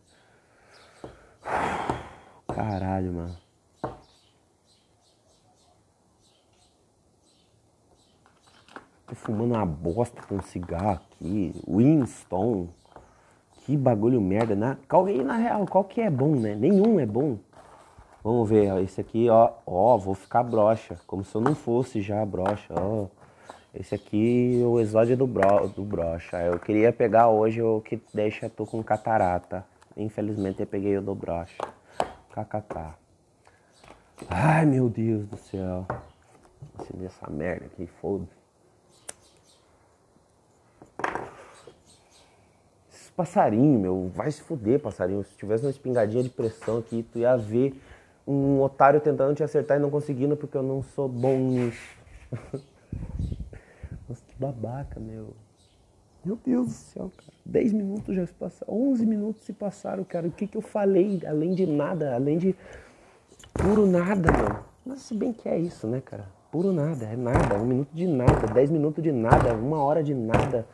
Caralho, 2.57 3.13
mano. 3.13 3.35
Tô 9.05 9.13
fumando 9.13 9.53
uma 9.53 9.63
bosta 9.63 10.23
com 10.23 10.41
cigarro 10.41 10.99
aqui. 11.13 11.53
Winston. 11.67 12.69
Que 13.59 13.77
bagulho 13.77 14.19
merda. 14.19 14.55
Na, 14.55 14.75
qual, 14.89 15.07
e 15.07 15.23
na 15.23 15.35
real, 15.35 15.67
qual 15.67 15.83
que 15.83 16.01
é 16.01 16.09
bom, 16.09 16.31
né? 16.35 16.55
Nenhum 16.55 16.99
é 16.99 17.05
bom. 17.05 17.37
Vamos 18.23 18.49
ver, 18.49 18.73
ó, 18.73 18.79
esse 18.79 19.01
aqui, 19.01 19.29
ó, 19.29 19.51
ó, 19.63 19.95
vou 19.95 20.15
ficar 20.15 20.41
broxa, 20.41 20.97
como 21.05 21.23
se 21.23 21.35
eu 21.35 21.41
não 21.41 21.53
fosse 21.53 22.01
já 22.01 22.25
broxa, 22.25 22.73
ó. 22.73 23.05
Esse 23.71 23.93
aqui, 23.93 24.63
o 24.65 24.79
exódio 24.79 25.15
do, 25.15 25.27
bro, 25.27 25.67
do 25.67 25.83
brocha. 25.85 26.37
Eu 26.37 26.57
queria 26.57 26.91
pegar 26.91 27.27
hoje 27.29 27.61
o 27.61 27.81
que 27.81 28.01
deixa 28.11 28.49
tu 28.49 28.65
com 28.65 28.83
catarata. 28.83 29.63
Infelizmente 29.95 30.61
eu 30.61 30.67
peguei 30.67 30.97
o 30.97 31.03
do 31.03 31.13
brocha. 31.13 31.76
KKK. 32.31 32.95
Ai, 34.29 34.65
meu 34.65 34.89
Deus 34.89 35.27
do 35.27 35.37
céu. 35.37 35.85
Acender 36.77 37.07
essa 37.07 37.29
merda 37.29 37.65
aqui, 37.65 37.87
foda 38.01 38.27
Esses 42.91 43.09
passarinhos, 43.11 43.79
meu, 43.79 44.09
vai 44.13 44.31
se 44.31 44.41
fuder, 44.41 44.79
passarinho. 44.79 45.23
Se 45.23 45.35
tivesse 45.35 45.63
uma 45.63 45.71
espingadinha 45.71 46.23
de 46.23 46.29
pressão 46.29 46.79
aqui, 46.79 47.03
tu 47.11 47.19
ia 47.19 47.37
ver 47.37 47.79
um 48.27 48.61
otário 48.61 48.99
tentando 48.99 49.33
te 49.33 49.43
acertar 49.43 49.77
e 49.77 49.79
não 49.79 49.89
conseguindo 49.89 50.35
porque 50.35 50.57
eu 50.57 50.63
não 50.63 50.83
sou 50.83 51.07
bom 51.07 51.37
nisso. 51.37 51.97
Nossa, 54.07 54.23
que 54.27 54.35
babaca, 54.37 54.99
meu. 54.99 55.33
Meu 56.27 56.37
Deus 56.45 56.67
do 56.67 56.73
céu, 56.73 57.11
cara. 57.15 57.31
10 57.45 57.71
minutos 57.71 58.13
já 58.13 58.27
se 58.27 58.33
passaram. 58.33 58.73
11 58.73 59.05
minutos 59.05 59.43
se 59.43 59.53
passaram, 59.53 60.03
cara. 60.03 60.27
O 60.27 60.31
que, 60.31 60.45
que 60.45 60.57
eu 60.57 60.61
falei? 60.61 61.21
Além 61.25 61.53
de 61.53 61.65
nada, 61.65 62.15
além 62.15 62.37
de 62.37 62.53
puro 63.53 63.87
nada, 63.87 64.29
meu. 64.33 64.59
Mas 64.85 65.03
se 65.03 65.15
bem 65.15 65.31
que 65.31 65.47
é 65.47 65.57
isso, 65.57 65.87
né, 65.87 66.01
cara? 66.01 66.27
Puro 66.51 66.73
nada, 66.73 67.05
é 67.05 67.15
nada. 67.15 67.55
Um 67.55 67.65
minuto 67.65 67.91
de 67.93 68.05
nada, 68.05 68.45
10 68.45 68.71
minutos 68.71 69.01
de 69.01 69.13
nada, 69.13 69.53
uma 69.53 69.81
hora 69.81 70.03
de 70.03 70.13
nada. 70.13 70.67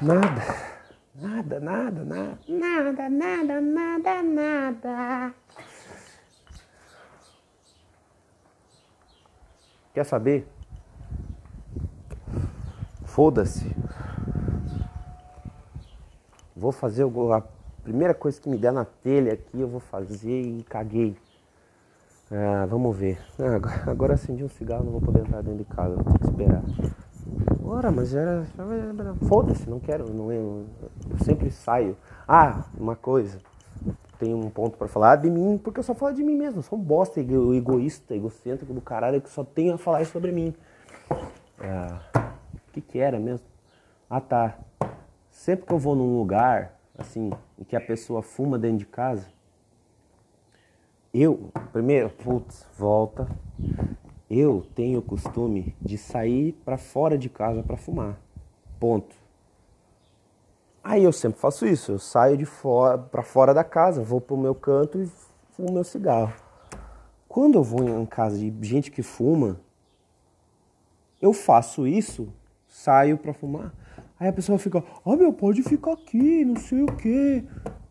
Nada. 0.00 0.42
Nada, 1.14 1.60
nada, 1.60 2.02
nada. 2.02 2.38
Nada, 2.48 3.08
nada, 3.10 3.60
nada, 3.60 4.22
nada. 4.22 5.34
Quer 9.92 10.04
saber? 10.04 10.46
Foda-se. 13.10 13.74
Vou 16.54 16.70
fazer 16.70 17.02
a 17.02 17.42
primeira 17.82 18.14
coisa 18.14 18.40
que 18.40 18.48
me 18.48 18.56
der 18.56 18.72
na 18.72 18.84
telha 18.84 19.32
aqui, 19.32 19.60
eu 19.60 19.66
vou 19.66 19.80
fazer 19.80 20.42
e 20.42 20.62
caguei. 20.62 21.16
Ah, 22.30 22.66
vamos 22.70 22.96
ver. 22.96 23.18
Ah, 23.36 23.90
agora 23.90 24.14
acendi 24.14 24.44
um 24.44 24.48
cigarro, 24.48 24.84
não 24.84 24.92
vou 24.92 25.00
poder 25.00 25.22
entrar 25.22 25.42
dentro 25.42 25.58
de 25.58 25.64
casa, 25.64 25.96
vou 25.96 26.04
ter 26.04 26.18
que 26.20 26.26
esperar. 26.26 26.62
Ora, 27.64 27.90
mas 27.90 28.14
era. 28.14 28.46
Foda-se, 29.26 29.68
não 29.68 29.80
quero. 29.80 30.08
Não, 30.12 30.30
eu, 30.30 30.66
eu 31.10 31.18
sempre 31.24 31.50
saio. 31.50 31.96
Ah, 32.28 32.64
uma 32.78 32.94
coisa. 32.94 33.40
Tem 34.20 34.32
um 34.32 34.48
ponto 34.50 34.78
para 34.78 34.86
falar 34.86 35.16
de 35.16 35.28
mim, 35.28 35.58
porque 35.58 35.80
eu 35.80 35.84
só 35.84 35.94
falo 35.96 36.14
de 36.14 36.22
mim 36.22 36.36
mesmo. 36.36 36.60
Eu 36.60 36.62
sou 36.62 36.78
um 36.78 36.82
bosta 36.82 37.18
egoísta, 37.18 38.14
egocêntrico 38.14 38.72
do 38.72 38.80
caralho 38.80 39.20
que 39.20 39.30
só 39.30 39.42
tenho 39.42 39.74
a 39.74 39.78
falar 39.78 40.06
sobre 40.06 40.30
mim. 40.30 40.54
Ah, 41.58 42.29
o 42.70 42.72
que, 42.72 42.80
que 42.80 42.98
era 42.98 43.18
mesmo? 43.18 43.46
Ah 44.08 44.20
tá. 44.20 44.58
Sempre 45.28 45.66
que 45.66 45.72
eu 45.72 45.78
vou 45.78 45.96
num 45.96 46.18
lugar, 46.18 46.78
assim, 46.96 47.32
em 47.58 47.64
que 47.64 47.74
a 47.74 47.80
pessoa 47.80 48.22
fuma 48.22 48.58
dentro 48.58 48.78
de 48.78 48.86
casa, 48.86 49.26
eu, 51.12 51.50
primeiro, 51.72 52.10
putz, 52.10 52.64
volta. 52.78 53.28
Eu 54.30 54.64
tenho 54.76 55.00
o 55.00 55.02
costume 55.02 55.74
de 55.82 55.98
sair 55.98 56.52
para 56.64 56.78
fora 56.78 57.18
de 57.18 57.28
casa 57.28 57.64
para 57.64 57.76
fumar. 57.76 58.16
Ponto. 58.78 59.16
Aí 60.82 61.02
eu 61.02 61.12
sempre 61.12 61.40
faço 61.40 61.66
isso, 61.66 61.92
eu 61.92 61.98
saio 61.98 62.36
de 62.36 62.46
fora 62.46 62.96
para 62.96 63.22
fora 63.22 63.52
da 63.52 63.64
casa, 63.64 64.02
vou 64.02 64.20
pro 64.20 64.36
meu 64.36 64.54
canto 64.54 65.02
e 65.02 65.10
fumo 65.50 65.72
meu 65.72 65.84
cigarro. 65.84 66.32
Quando 67.28 67.56
eu 67.56 67.62
vou 67.62 67.82
em 67.82 68.06
casa 68.06 68.38
de 68.38 68.52
gente 68.66 68.90
que 68.90 69.02
fuma, 69.02 69.60
eu 71.20 71.32
faço 71.32 71.86
isso 71.86 72.32
saio 72.80 73.18
para 73.18 73.32
fumar. 73.32 73.72
Aí 74.18 74.28
a 74.28 74.32
pessoa 74.32 74.58
fica, 74.58 74.78
ó 74.78 74.82
oh, 75.04 75.16
meu, 75.16 75.32
pode 75.32 75.62
ficar 75.62 75.92
aqui, 75.92 76.44
não 76.44 76.56
sei 76.56 76.82
o 76.82 76.86
que, 76.86 77.44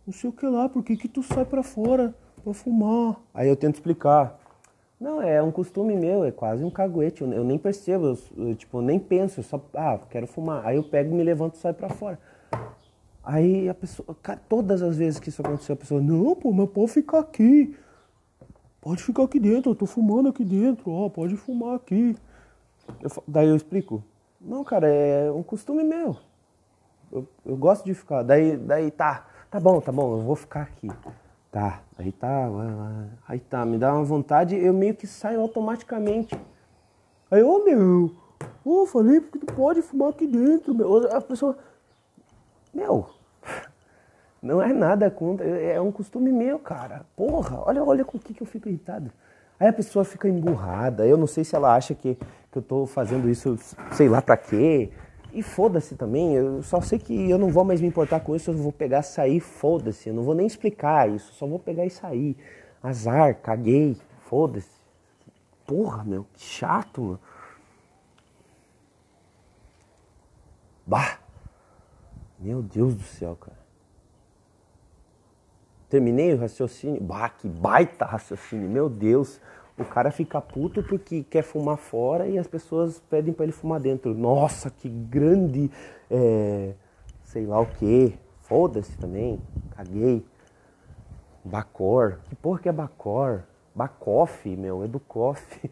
não 0.05 0.13
sei 0.13 0.29
o 0.29 0.33
que 0.33 0.45
lá, 0.45 0.69
por 0.69 0.83
que 0.83 0.95
que 0.95 1.07
tu 1.07 1.23
sai 1.23 1.45
para 1.45 1.63
fora 1.63 2.13
para 2.43 2.53
fumar? 2.53 3.19
Aí 3.33 3.47
eu 3.47 3.55
tento 3.55 3.75
explicar. 3.75 4.39
Não, 4.99 5.21
é 5.21 5.41
um 5.41 5.51
costume 5.51 5.95
meu, 5.95 6.25
é 6.25 6.31
quase 6.31 6.63
um 6.63 6.69
caguete, 6.69 7.21
eu, 7.21 7.31
eu 7.31 7.43
nem 7.43 7.57
percebo, 7.57 8.07
eu, 8.07 8.47
eu, 8.47 8.55
tipo, 8.55 8.81
nem 8.81 8.99
penso, 8.99 9.39
eu 9.39 9.43
só, 9.43 9.63
ah, 9.73 9.97
quero 10.09 10.27
fumar. 10.27 10.65
Aí 10.65 10.75
eu 10.75 10.83
pego, 10.83 11.15
me 11.15 11.23
levanto 11.23 11.55
e 11.55 11.57
saio 11.57 11.73
para 11.73 11.89
fora. 11.89 12.19
Aí 13.23 13.69
a 13.69 13.73
pessoa, 13.73 14.15
cara, 14.21 14.41
todas 14.49 14.81
as 14.81 14.97
vezes 14.97 15.19
que 15.19 15.29
isso 15.29 15.41
aconteceu, 15.41 15.73
a 15.73 15.77
pessoa, 15.77 16.01
não, 16.01 16.35
pô, 16.35 16.51
mas 16.51 16.69
pode 16.69 16.91
ficar 16.91 17.19
aqui. 17.19 17.75
Pode 18.81 19.03
ficar 19.03 19.23
aqui 19.23 19.39
dentro, 19.39 19.71
eu 19.71 19.75
tô 19.75 19.85
fumando 19.85 20.29
aqui 20.29 20.43
dentro, 20.43 20.91
ó, 20.91 21.09
pode 21.09 21.35
fumar 21.37 21.75
aqui. 21.75 22.15
Eu, 23.01 23.09
daí 23.27 23.47
eu 23.47 23.55
explico, 23.55 24.03
não, 24.39 24.63
cara, 24.63 24.87
é 24.87 25.31
um 25.31 25.43
costume 25.43 25.83
meu. 25.83 26.15
Eu, 27.11 27.27
eu 27.45 27.57
gosto 27.57 27.85
de 27.85 27.93
ficar. 27.93 28.23
Daí, 28.23 28.55
daí 28.55 28.89
tá, 28.91 29.27
tá 29.49 29.59
bom, 29.59 29.81
tá 29.81 29.91
bom, 29.91 30.17
eu 30.17 30.21
vou 30.21 30.35
ficar 30.35 30.61
aqui. 30.61 30.89
Tá, 31.51 31.81
aí 31.97 32.11
tá, 32.11 32.47
aí 33.27 33.39
tá, 33.39 33.65
me 33.65 33.77
dá 33.77 33.93
uma 33.93 34.03
vontade, 34.03 34.55
eu 34.55 34.71
meio 34.71 34.95
que 34.95 35.07
saio 35.07 35.41
automaticamente. 35.41 36.39
Aí, 37.31 37.41
ô 37.41 37.65
meu, 37.65 38.11
ô, 38.63 38.85
falei 38.85 39.19
porque 39.19 39.39
tu 39.39 39.53
pode 39.53 39.81
fumar 39.81 40.09
aqui 40.09 40.27
dentro, 40.27 40.75
meu. 40.75 41.11
A 41.11 41.19
pessoa, 41.19 41.57
meu, 42.71 43.09
não 44.41 44.61
é 44.61 44.71
nada 44.71 45.09
contra, 45.09 45.45
é 45.47 45.81
um 45.81 45.91
costume 45.91 46.31
meu, 46.31 46.59
cara. 46.59 47.03
Porra, 47.15 47.61
olha, 47.65 47.83
olha 47.83 48.05
com 48.05 48.17
o 48.17 48.21
que, 48.21 48.33
que 48.33 48.43
eu 48.43 48.47
fico 48.47 48.69
irritado. 48.69 49.11
Aí 49.59 49.67
a 49.67 49.73
pessoa 49.73 50.05
fica 50.05 50.27
emburrada, 50.29 51.05
eu 51.05 51.17
não 51.17 51.27
sei 51.27 51.43
se 51.43 51.55
ela 51.55 51.75
acha 51.75 51.93
que 51.93 52.17
que 52.51 52.57
eu 52.57 52.61
tô 52.61 52.85
fazendo 52.85 53.29
isso, 53.29 53.57
sei 53.91 54.09
lá 54.09 54.21
pra 54.21 54.35
quê. 54.35 54.89
E 55.31 55.43
foda-se 55.43 55.95
também, 55.95 56.33
eu 56.33 56.63
só 56.63 56.81
sei 56.81 56.97
que 56.97 57.29
eu 57.29 57.37
não 57.37 57.51
vou 57.51 57.63
mais 57.63 57.79
me 57.79 57.87
importar 57.87 58.19
com 58.21 58.35
isso, 58.35 58.49
eu 58.49 58.57
vou 58.57 58.71
pegar, 58.71 59.03
sair, 59.03 59.39
foda-se. 59.39 60.09
Eu 60.09 60.15
não 60.15 60.23
vou 60.23 60.33
nem 60.33 60.47
explicar 60.47 61.07
isso, 61.07 61.33
só 61.33 61.45
vou 61.45 61.59
pegar 61.59 61.85
e 61.85 61.89
sair. 61.89 62.35
Azar, 62.81 63.35
caguei, 63.35 63.95
foda-se. 64.21 64.79
Porra, 65.67 66.03
meu, 66.03 66.25
que 66.33 66.41
chato, 66.41 67.01
mano. 67.01 67.19
Bah! 70.87 71.19
Meu 72.39 72.63
Deus 72.63 72.95
do 72.95 73.03
céu, 73.03 73.35
cara. 73.35 73.58
Terminei 75.89 76.33
o 76.33 76.37
raciocínio. 76.37 77.01
Bah, 77.01 77.29
que 77.29 77.47
baita 77.47 78.05
raciocínio, 78.05 78.69
meu 78.69 78.89
Deus 78.89 79.39
o 79.79 79.85
cara 79.85 80.11
fica 80.11 80.41
puto 80.41 80.83
porque 80.83 81.23
quer 81.23 81.41
fumar 81.41 81.77
fora 81.77 82.27
e 82.27 82.37
as 82.37 82.45
pessoas 82.45 82.99
pedem 83.09 83.33
para 83.33 83.45
ele 83.45 83.53
fumar 83.53 83.79
dentro. 83.79 84.13
Nossa, 84.13 84.69
que 84.69 84.89
grande, 84.89 85.71
é, 86.11 86.73
sei 87.23 87.45
lá 87.45 87.61
o 87.61 87.65
que. 87.65 88.17
Foda-se 88.41 88.97
também, 88.97 89.39
caguei. 89.75 90.25
Bacor, 91.45 92.19
que 92.25 92.35
porra 92.35 92.59
que 92.59 92.67
é 92.69 92.71
Bacor? 92.71 93.43
Bacoff, 93.73 94.49
meu, 94.57 94.83
é 94.83 94.87
do 94.87 94.99
Coff. 94.99 95.71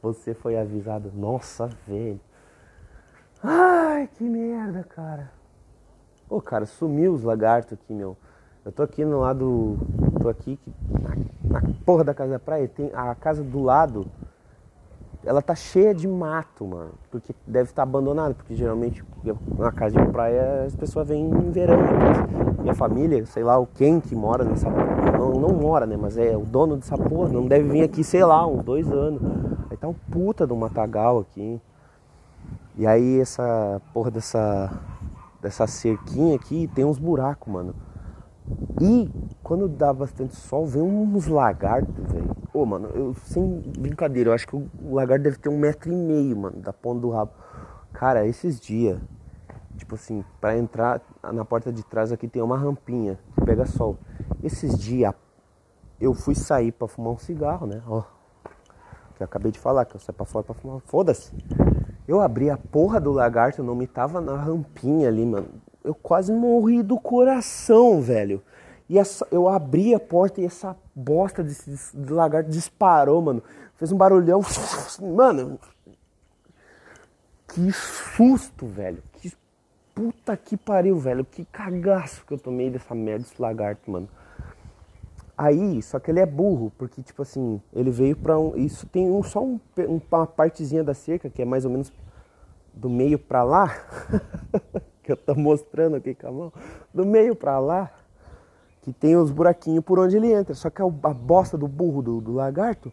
Você 0.00 0.32
foi 0.32 0.56
avisado. 0.56 1.12
Nossa, 1.14 1.68
velho. 1.86 2.20
Ai, 3.42 4.08
que 4.14 4.24
merda, 4.24 4.82
cara. 4.84 5.30
Pô, 6.26 6.40
cara, 6.40 6.64
sumiu 6.64 7.12
os 7.12 7.22
lagartos 7.22 7.74
aqui, 7.74 7.92
meu. 7.92 8.16
Eu 8.64 8.72
tô 8.72 8.82
aqui 8.82 9.04
no 9.04 9.20
lado. 9.20 9.76
Tô 10.22 10.28
aqui 10.28 10.58
na, 10.88 11.60
na 11.60 11.74
porra 11.84 12.02
da 12.02 12.14
casa 12.14 12.32
da 12.32 12.38
praia. 12.38 12.66
Tem 12.66 12.90
a 12.94 13.14
casa 13.14 13.42
do 13.42 13.62
lado. 13.62 14.06
Ela 15.22 15.42
tá 15.42 15.54
cheia 15.54 15.94
de 15.94 16.08
mato, 16.08 16.66
mano. 16.66 16.92
Porque 17.10 17.34
deve 17.46 17.68
estar 17.68 17.82
tá 17.82 17.82
abandonada. 17.82 18.32
Porque 18.32 18.56
geralmente 18.56 19.04
na 19.58 19.70
casa 19.70 20.00
de 20.00 20.10
praia 20.10 20.64
as 20.64 20.74
pessoas 20.74 21.08
vêm 21.08 21.28
em 21.28 21.50
verão. 21.50 21.76
Mas 21.76 22.60
minha 22.60 22.74
família, 22.74 23.26
sei 23.26 23.44
lá, 23.44 23.58
o 23.58 23.66
quem 23.66 24.00
que 24.00 24.16
mora 24.16 24.44
nessa. 24.44 24.70
Não, 24.70 25.32
não 25.32 25.50
mora, 25.50 25.84
né? 25.84 25.98
Mas 26.00 26.16
é 26.16 26.34
o 26.34 26.44
dono 26.46 26.78
dessa 26.78 26.96
porra. 26.96 27.28
Não 27.28 27.46
deve 27.46 27.68
vir 27.68 27.82
aqui, 27.82 28.02
sei 28.02 28.24
lá, 28.24 28.46
uns 28.46 28.64
dois 28.64 28.90
anos. 28.90 29.20
Aí 29.70 29.76
tá 29.76 29.88
um 29.88 29.94
puta 29.94 30.46
do 30.46 30.56
matagal 30.56 31.18
aqui. 31.18 31.60
E 32.78 32.86
aí 32.86 33.20
essa 33.20 33.80
porra 33.92 34.10
dessa. 34.10 34.72
Dessa 35.42 35.66
cerquinha 35.66 36.36
aqui 36.36 36.66
tem 36.74 36.86
uns 36.86 36.98
buracos, 36.98 37.52
mano. 37.52 37.74
E 38.80 39.10
quando 39.42 39.68
dá 39.68 39.92
bastante 39.92 40.36
sol, 40.36 40.66
vem 40.66 40.82
uns 40.82 41.26
lagartos, 41.26 42.12
velho. 42.12 42.36
Ô, 42.52 42.64
mano, 42.66 42.88
eu 42.94 43.14
sem 43.14 43.60
brincadeira, 43.78 44.30
eu 44.30 44.34
acho 44.34 44.46
que 44.46 44.56
o 44.56 44.68
lagarto 44.90 45.24
deve 45.24 45.38
ter 45.38 45.48
um 45.48 45.58
metro 45.58 45.92
e 45.92 45.96
meio, 45.96 46.36
mano, 46.36 46.60
da 46.60 46.72
ponta 46.72 47.00
do 47.00 47.10
rabo. 47.10 47.32
Cara, 47.92 48.26
esses 48.26 48.60
dias, 48.60 48.98
tipo 49.76 49.94
assim, 49.94 50.24
para 50.40 50.56
entrar 50.58 51.00
na 51.32 51.44
porta 51.44 51.72
de 51.72 51.82
trás 51.84 52.12
aqui 52.12 52.28
tem 52.28 52.42
uma 52.42 52.56
rampinha 52.56 53.18
que 53.34 53.44
pega 53.44 53.64
sol. 53.64 53.96
Esses 54.42 54.78
dias 54.78 55.14
eu 56.00 56.12
fui 56.12 56.34
sair 56.34 56.72
para 56.72 56.88
fumar 56.88 57.12
um 57.12 57.18
cigarro, 57.18 57.66
né? 57.66 57.82
Ó, 57.86 58.02
que 59.16 59.22
eu 59.22 59.24
acabei 59.24 59.52
de 59.52 59.58
falar, 59.58 59.84
que 59.84 59.94
eu 59.94 60.00
saí 60.00 60.14
pra 60.14 60.26
fora 60.26 60.44
pra 60.44 60.54
fumar. 60.54 60.80
Foda-se. 60.84 61.32
Eu 62.06 62.20
abri 62.20 62.50
a 62.50 62.58
porra 62.58 63.00
do 63.00 63.12
lagarto, 63.12 63.62
não 63.62 63.74
me 63.74 63.86
tava 63.86 64.20
na 64.20 64.36
rampinha 64.36 65.08
ali, 65.08 65.24
mano 65.24 65.48
eu 65.84 65.94
quase 65.94 66.32
morri 66.32 66.82
do 66.82 66.98
coração, 66.98 68.00
velho. 68.00 68.42
E 68.88 68.98
essa, 68.98 69.26
eu 69.30 69.48
abri 69.48 69.94
a 69.94 70.00
porta 70.00 70.40
e 70.40 70.46
essa 70.46 70.76
bosta 70.94 71.42
desse, 71.42 71.70
desse 71.70 71.96
lagarto 71.96 72.50
disparou, 72.50 73.20
mano. 73.20 73.42
Fez 73.76 73.92
um 73.92 73.96
barulhão. 73.96 74.40
Mano, 75.00 75.58
que 77.48 77.70
susto, 77.72 78.66
velho. 78.66 79.02
Que 79.14 79.32
puta 79.94 80.36
que 80.36 80.56
pariu, 80.56 80.98
velho. 80.98 81.24
Que 81.24 81.44
cagaço 81.44 82.24
que 82.26 82.32
eu 82.32 82.38
tomei 82.38 82.70
dessa 82.70 82.94
merda, 82.94 83.24
desse 83.24 83.40
lagarto, 83.40 83.90
mano. 83.90 84.08
Aí, 85.36 85.82
só 85.82 85.98
que 85.98 86.10
ele 86.10 86.20
é 86.20 86.26
burro, 86.26 86.72
porque, 86.78 87.02
tipo 87.02 87.22
assim, 87.22 87.60
ele 87.72 87.90
veio 87.90 88.16
pra 88.16 88.38
um. 88.38 88.56
Isso 88.56 88.86
tem 88.86 89.10
um, 89.10 89.22
só 89.22 89.42
um, 89.42 89.58
uma 90.10 90.26
partezinha 90.26 90.84
da 90.84 90.94
cerca, 90.94 91.28
que 91.28 91.42
é 91.42 91.44
mais 91.44 91.64
ou 91.64 91.70
menos 91.70 91.92
do 92.72 92.88
meio 92.88 93.18
pra 93.18 93.42
lá. 93.42 93.74
que 95.04 95.12
eu 95.12 95.16
tô 95.16 95.34
mostrando 95.34 95.96
aqui 95.96 96.14
com 96.14 96.26
a 96.26 96.32
mão. 96.32 96.52
Do 96.92 97.06
meio 97.06 97.36
pra 97.36 97.58
lá, 97.58 97.90
que 98.82 98.92
tem 98.92 99.16
os 99.16 99.30
buraquinhos 99.30 99.84
por 99.84 99.98
onde 99.98 100.16
ele 100.16 100.32
entra. 100.32 100.54
Só 100.54 100.70
que 100.70 100.82
a, 100.82 100.84
a 100.84 101.14
bosta 101.14 101.56
do 101.56 101.68
burro 101.68 102.02
do, 102.02 102.20
do 102.20 102.32
lagarto, 102.32 102.92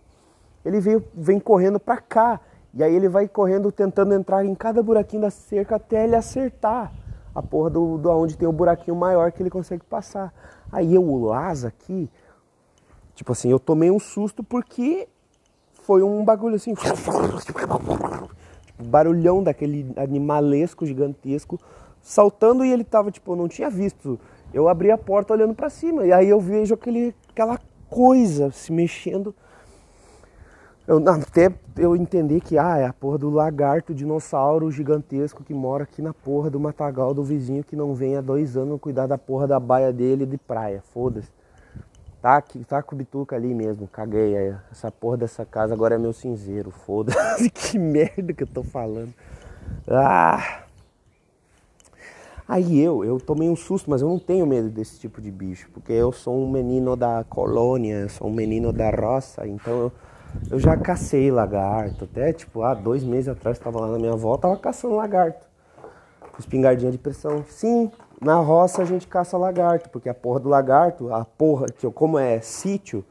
ele 0.63 0.79
veio, 0.79 1.03
vem 1.13 1.39
correndo 1.39 1.79
pra 1.79 1.97
cá. 1.97 2.39
E 2.73 2.83
aí 2.83 2.95
ele 2.95 3.09
vai 3.09 3.27
correndo 3.27 3.71
tentando 3.71 4.13
entrar 4.13 4.45
em 4.45 4.53
cada 4.53 4.83
buraquinho 4.83 5.23
da 5.23 5.29
cerca 5.29 5.77
até 5.77 6.03
ele 6.03 6.15
acertar 6.15 6.93
a 7.33 7.41
porra 7.41 7.69
do, 7.69 7.97
do 7.97 8.09
onde 8.09 8.37
tem 8.37 8.47
o 8.47 8.51
um 8.51 8.53
buraquinho 8.53 8.95
maior 8.95 9.31
que 9.31 9.41
ele 9.41 9.49
consegue 9.49 9.83
passar. 9.85 10.33
Aí 10.71 10.93
eu, 10.95 11.03
o 11.03 11.33
asa 11.33 11.69
aqui, 11.69 12.09
Tipo 13.21 13.33
assim, 13.33 13.51
eu 13.51 13.59
tomei 13.59 13.91
um 13.91 13.99
susto 13.99 14.43
porque 14.43 15.07
foi 15.83 16.01
um 16.01 16.23
bagulho 16.23 16.55
assim. 16.55 16.73
Tipo, 17.45 17.59
barulhão 18.83 19.43
daquele 19.43 19.93
animalesco 19.95 20.87
gigantesco 20.87 21.59
saltando 22.01 22.65
e 22.65 22.71
ele 22.71 22.83
tava, 22.83 23.11
tipo, 23.11 23.31
eu 23.31 23.35
não 23.35 23.47
tinha 23.47 23.69
visto. 23.69 24.19
Eu 24.53 24.67
abri 24.67 24.91
a 24.91 24.97
porta 24.97 25.33
olhando 25.33 25.53
para 25.53 25.69
cima 25.69 26.05
e 26.05 26.11
aí 26.11 26.27
eu 26.27 26.39
vejo 26.39 26.73
aquele, 26.73 27.15
aquela 27.29 27.59
coisa 27.89 28.51
se 28.51 28.71
mexendo. 28.71 29.33
Eu, 30.87 30.97
até 31.07 31.53
eu 31.77 31.95
entender 31.95 32.41
que 32.41 32.57
ah, 32.57 32.77
é 32.77 32.85
a 32.85 32.91
porra 32.91 33.17
do 33.17 33.29
lagarto, 33.29 33.93
dinossauro 33.93 34.71
gigantesco 34.71 35.43
que 35.43 35.53
mora 35.53 35.83
aqui 35.83 36.01
na 36.01 36.13
porra 36.13 36.49
do 36.49 36.59
matagal 36.59 37.13
do 37.13 37.23
vizinho 37.23 37.63
que 37.63 37.75
não 37.75 37.93
vem 37.93 38.17
há 38.17 38.21
dois 38.21 38.57
anos 38.57 38.81
cuidar 38.81 39.07
da 39.07 39.17
porra 39.17 39.47
da 39.47 39.59
baia 39.59 39.93
dele 39.93 40.25
de 40.25 40.37
praia. 40.37 40.83
Foda-se. 40.93 41.29
Tá, 42.21 42.37
aqui, 42.37 42.63
tá 42.63 42.83
com 42.83 42.93
o 42.93 42.97
bituca 42.97 43.35
ali 43.35 43.53
mesmo, 43.53 43.87
caguei. 43.87 44.37
Aí. 44.37 44.55
Essa 44.71 44.91
porra 44.91 45.17
dessa 45.17 45.45
casa 45.45 45.73
agora 45.73 45.95
é 45.95 45.97
meu 45.97 46.13
cinzeiro, 46.13 46.69
foda-se. 46.69 47.49
que 47.49 47.79
merda 47.79 48.33
que 48.33 48.43
eu 48.43 48.47
tô 48.47 48.63
falando. 48.63 49.13
Ah! 49.87 50.63
Aí 52.47 52.81
eu, 52.81 53.03
eu 53.03 53.19
tomei 53.19 53.49
um 53.49 53.55
susto, 53.55 53.89
mas 53.89 54.01
eu 54.01 54.09
não 54.09 54.19
tenho 54.19 54.45
medo 54.45 54.69
desse 54.69 54.99
tipo 54.99 55.21
de 55.21 55.31
bicho, 55.31 55.69
porque 55.73 55.93
eu 55.93 56.11
sou 56.11 56.35
um 56.35 56.49
menino 56.49 56.95
da 56.95 57.23
colônia, 57.23 58.09
sou 58.09 58.27
um 58.27 58.33
menino 58.33 58.73
da 58.73 58.89
roça, 58.89 59.47
então 59.47 59.73
eu, 59.73 59.91
eu 60.51 60.59
já 60.59 60.75
cacei 60.75 61.31
lagarto. 61.31 62.05
Até 62.05 62.33
tipo, 62.33 62.63
há 62.63 62.73
dois 62.73 63.03
meses 63.03 63.29
atrás, 63.29 63.57
estava 63.57 63.79
lá 63.79 63.87
na 63.87 63.97
minha 63.97 64.13
avó, 64.13 64.35
tava 64.37 64.57
caçando 64.57 64.95
lagarto. 64.95 65.47
Espingardinha 66.37 66.91
de 66.91 66.97
pressão. 66.97 67.43
Sim, 67.47 67.91
na 68.19 68.35
roça 68.35 68.81
a 68.81 68.85
gente 68.85 69.07
caça 69.07 69.37
lagarto, 69.37 69.89
porque 69.89 70.09
a 70.09 70.13
porra 70.13 70.39
do 70.39 70.49
lagarto, 70.49 71.13
a 71.13 71.23
porra, 71.23 71.67
que 71.67 71.89
como 71.91 72.19
é 72.19 72.39
sítio, 72.41 73.05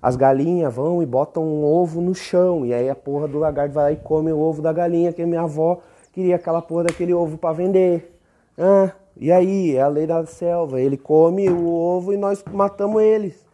as 0.00 0.16
galinhas 0.16 0.74
vão 0.74 1.02
e 1.02 1.06
botam 1.06 1.42
um 1.42 1.64
ovo 1.64 2.00
no 2.00 2.14
chão. 2.14 2.64
E 2.64 2.72
aí 2.72 2.88
a 2.88 2.94
porra 2.94 3.28
do 3.28 3.38
lagarto 3.38 3.74
vai 3.74 3.84
lá 3.84 3.92
e 3.92 3.96
come 3.96 4.32
o 4.32 4.38
ovo 4.38 4.62
da 4.62 4.72
galinha, 4.72 5.12
que 5.12 5.22
a 5.22 5.26
minha 5.26 5.42
avó 5.42 5.80
queria 6.12 6.36
aquela 6.36 6.62
porra 6.62 6.84
daquele 6.84 7.12
ovo 7.12 7.36
para 7.36 7.52
vender. 7.52 8.15
Ah, 8.58 8.92
e 9.16 9.32
aí, 9.32 9.76
é 9.76 9.82
a 9.82 9.88
lei 9.88 10.06
da 10.06 10.24
selva. 10.26 10.80
Ele 10.80 10.96
come 10.96 11.48
o 11.48 11.66
ovo 11.68 12.12
e 12.12 12.16
nós 12.16 12.42
matamos 12.44 13.02
eles. 13.02 13.44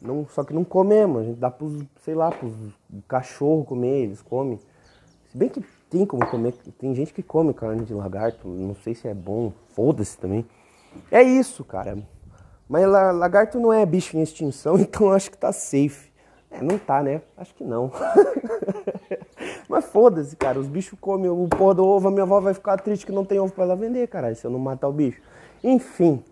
Não, 0.00 0.26
só 0.26 0.42
que 0.42 0.52
não 0.52 0.64
comemos, 0.64 1.22
a 1.22 1.24
gente 1.24 1.38
dá 1.38 1.48
pros, 1.48 1.84
sei 2.04 2.14
lá, 2.14 2.30
pros 2.32 2.52
cachorro 3.06 3.64
comer, 3.64 4.02
eles 4.02 4.20
comem. 4.20 4.58
Se 5.30 5.38
bem 5.38 5.48
que 5.48 5.62
tem 5.88 6.04
como 6.04 6.26
comer. 6.26 6.54
Tem 6.78 6.94
gente 6.94 7.12
que 7.12 7.22
come 7.22 7.54
carne 7.54 7.84
de 7.84 7.94
lagarto, 7.94 8.48
não 8.48 8.74
sei 8.74 8.94
se 8.94 9.06
é 9.06 9.14
bom, 9.14 9.52
foda-se 9.74 10.18
também. 10.18 10.44
É 11.10 11.22
isso, 11.22 11.62
cara. 11.62 11.98
Mas 12.68 12.86
lagarto 12.86 13.60
não 13.60 13.72
é 13.72 13.84
bicho 13.84 14.16
em 14.16 14.22
extinção, 14.22 14.76
então 14.80 15.12
acho 15.12 15.30
que 15.30 15.36
tá 15.36 15.52
safe. 15.52 16.10
É, 16.50 16.60
não 16.60 16.78
tá, 16.78 17.02
né? 17.02 17.22
Acho 17.36 17.54
que 17.54 17.62
não. 17.62 17.92
Mas 19.68 19.84
foda-se, 19.86 20.36
cara. 20.36 20.58
Os 20.58 20.66
bichos 20.66 20.98
comem 21.00 21.30
o 21.30 21.48
porra 21.48 21.74
do 21.74 21.84
ovo. 21.84 22.08
A 22.08 22.10
minha 22.10 22.22
avó 22.22 22.40
vai 22.40 22.54
ficar 22.54 22.76
triste 22.78 23.06
que 23.06 23.12
não 23.12 23.24
tem 23.24 23.38
ovo 23.38 23.52
pra 23.52 23.64
ela 23.64 23.76
vender, 23.76 24.06
cara, 24.08 24.34
se 24.34 24.46
eu 24.46 24.50
não 24.50 24.58
matar 24.58 24.88
o 24.88 24.92
bicho. 24.92 25.20
Enfim. 25.62 26.22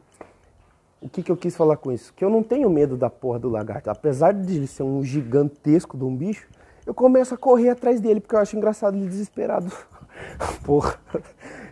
O 1.00 1.08
que, 1.08 1.22
que 1.22 1.32
eu 1.32 1.36
quis 1.36 1.56
falar 1.56 1.76
com 1.78 1.90
isso? 1.90 2.12
Que 2.14 2.24
eu 2.24 2.28
não 2.28 2.42
tenho 2.42 2.68
medo 2.68 2.96
da 2.96 3.08
porra 3.08 3.38
do 3.38 3.48
lagarto. 3.48 3.88
Apesar 3.88 4.32
de 4.32 4.56
ele 4.56 4.66
ser 4.66 4.82
um 4.82 5.02
gigantesco 5.02 5.96
de 5.96 6.04
um 6.04 6.14
bicho, 6.14 6.46
eu 6.86 6.92
começo 6.92 7.34
a 7.34 7.38
correr 7.38 7.70
atrás 7.70 8.00
dele, 8.00 8.20
porque 8.20 8.34
eu 8.34 8.38
acho 8.38 8.56
engraçado 8.56 8.96
ele 8.96 9.08
desesperado. 9.08 9.72
Porra, 10.64 10.98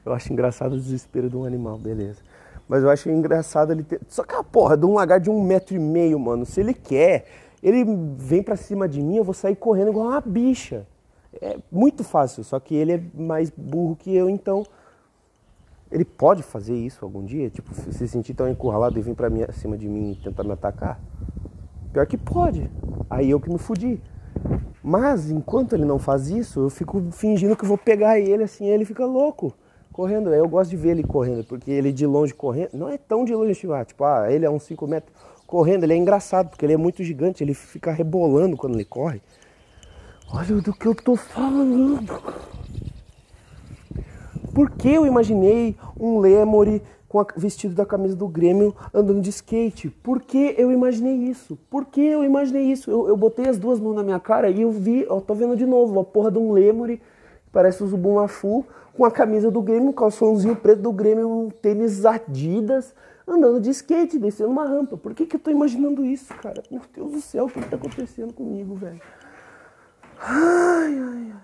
eu 0.04 0.12
acho 0.12 0.32
engraçado 0.32 0.72
o 0.72 0.80
desespero 0.80 1.28
de 1.28 1.36
um 1.36 1.44
animal, 1.44 1.76
beleza. 1.76 2.20
Mas 2.68 2.82
eu 2.82 2.90
acho 2.90 3.10
engraçado 3.10 3.72
ele 3.72 3.82
ter. 3.82 4.00
Só 4.08 4.22
que 4.22 4.34
a 4.34 4.44
porra 4.44 4.76
de 4.76 4.84
um 4.86 4.94
lagar 4.94 5.18
de 5.18 5.30
um 5.30 5.42
metro 5.42 5.74
e 5.74 5.78
meio, 5.78 6.18
mano, 6.18 6.44
se 6.44 6.60
ele 6.60 6.74
quer, 6.74 7.26
ele 7.62 7.84
vem 8.16 8.42
pra 8.42 8.56
cima 8.56 8.86
de 8.86 9.02
mim, 9.02 9.16
eu 9.16 9.24
vou 9.24 9.34
sair 9.34 9.56
correndo 9.56 9.88
igual 9.88 10.08
uma 10.08 10.20
bicha. 10.20 10.86
É 11.40 11.58
muito 11.70 12.02
fácil, 12.02 12.42
só 12.42 12.58
que 12.58 12.74
ele 12.74 12.92
é 12.92 13.02
mais 13.14 13.50
burro 13.50 13.96
que 13.96 14.14
eu, 14.14 14.28
então. 14.28 14.64
Ele 15.90 16.04
pode 16.04 16.42
fazer 16.42 16.74
isso 16.74 17.04
algum 17.04 17.24
dia? 17.24 17.48
Tipo, 17.48 17.74
se 17.74 18.06
sentir 18.08 18.34
tão 18.34 18.48
encurralado 18.48 18.98
e 18.98 19.02
vir 19.02 19.14
pra 19.14 19.30
mim, 19.30 19.42
acima 19.42 19.76
de 19.78 19.88
mim 19.88 20.12
e 20.12 20.16
tentar 20.16 20.44
me 20.44 20.52
atacar? 20.52 21.00
Pior 21.92 22.06
que 22.06 22.18
pode. 22.18 22.70
Aí 23.08 23.30
eu 23.30 23.40
que 23.40 23.48
me 23.48 23.58
fudi. 23.58 24.00
Mas 24.82 25.30
enquanto 25.30 25.74
ele 25.74 25.84
não 25.84 25.98
faz 25.98 26.28
isso, 26.28 26.60
eu 26.60 26.70
fico 26.70 27.00
fingindo 27.10 27.56
que 27.56 27.64
vou 27.64 27.78
pegar 27.78 28.18
ele 28.18 28.42
assim, 28.42 28.66
ele 28.66 28.84
fica 28.84 29.04
louco, 29.04 29.52
correndo. 29.92 30.32
Eu 30.32 30.48
gosto 30.48 30.70
de 30.70 30.76
ver 30.76 30.90
ele 30.90 31.02
correndo, 31.02 31.44
porque 31.44 31.70
ele 31.70 31.92
de 31.92 32.06
longe 32.06 32.34
correndo, 32.34 32.70
não 32.74 32.88
é 32.88 32.98
tão 32.98 33.24
de 33.24 33.34
longe, 33.34 33.54
tipo, 33.54 33.72
ah, 33.72 33.84
tipo, 33.84 34.04
ah 34.04 34.30
ele 34.30 34.44
é 34.44 34.50
uns 34.50 34.62
5 34.64 34.86
metros 34.86 35.14
correndo, 35.46 35.84
ele 35.84 35.94
é 35.94 35.96
engraçado, 35.96 36.50
porque 36.50 36.64
ele 36.64 36.74
é 36.74 36.76
muito 36.76 37.02
gigante, 37.02 37.42
ele 37.42 37.54
fica 37.54 37.90
rebolando 37.90 38.56
quando 38.56 38.74
ele 38.74 38.84
corre. 38.84 39.20
Olha 40.32 40.60
do 40.60 40.72
que 40.72 40.86
eu 40.86 40.94
tô 40.94 41.16
falando. 41.16 42.04
Por 44.54 44.70
que 44.70 44.88
eu 44.88 45.06
imaginei 45.06 45.76
um 45.98 46.18
lemure 46.18 46.82
com 47.08 47.20
a, 47.20 47.26
vestido 47.36 47.74
da 47.74 47.86
camisa 47.86 48.14
do 48.14 48.28
Grêmio 48.28 48.76
andando 48.92 49.20
de 49.20 49.30
skate. 49.30 49.88
Por 49.88 50.20
que 50.20 50.54
eu 50.58 50.70
imaginei 50.70 51.14
isso? 51.14 51.58
Por 51.70 51.86
que 51.86 52.00
eu 52.00 52.22
imaginei 52.22 52.64
isso? 52.64 52.90
Eu, 52.90 53.08
eu 53.08 53.16
botei 53.16 53.48
as 53.48 53.58
duas 53.58 53.80
mãos 53.80 53.94
na 53.94 54.02
minha 54.02 54.20
cara 54.20 54.50
e 54.50 54.62
eu 54.62 54.70
vi, 54.70 55.06
ó, 55.08 55.20
tô 55.20 55.34
vendo 55.34 55.56
de 55.56 55.64
novo, 55.64 55.98
a 55.98 56.04
porra 56.04 56.30
de 56.30 56.38
um 56.38 56.52
lemure, 56.52 57.00
parece 57.50 57.82
o 57.82 57.86
Zubumafu, 57.86 58.64
com 58.94 59.04
a 59.04 59.10
camisa 59.10 59.50
do 59.50 59.62
Grêmio, 59.62 59.88
um 59.88 59.92
calçãozinho 59.92 60.54
preto 60.54 60.82
do 60.82 60.92
Grêmio, 60.92 61.28
um 61.28 61.48
tênis 61.48 62.04
Adidas, 62.04 62.94
andando 63.26 63.60
de 63.60 63.70
skate, 63.70 64.18
descendo 64.18 64.50
uma 64.50 64.64
rampa. 64.64 64.96
Por 64.96 65.14
que, 65.14 65.24
que 65.24 65.36
eu 65.36 65.40
tô 65.40 65.50
imaginando 65.50 66.04
isso, 66.04 66.34
cara? 66.34 66.62
Meu 66.70 66.82
Deus 66.94 67.12
do 67.12 67.20
céu, 67.20 67.46
o 67.46 67.48
que, 67.48 67.60
que 67.60 67.68
tá 67.68 67.76
acontecendo 67.76 68.34
comigo, 68.34 68.74
velho? 68.74 69.00
Ai, 70.20 70.98
ai, 70.98 71.32
ai. 71.32 71.42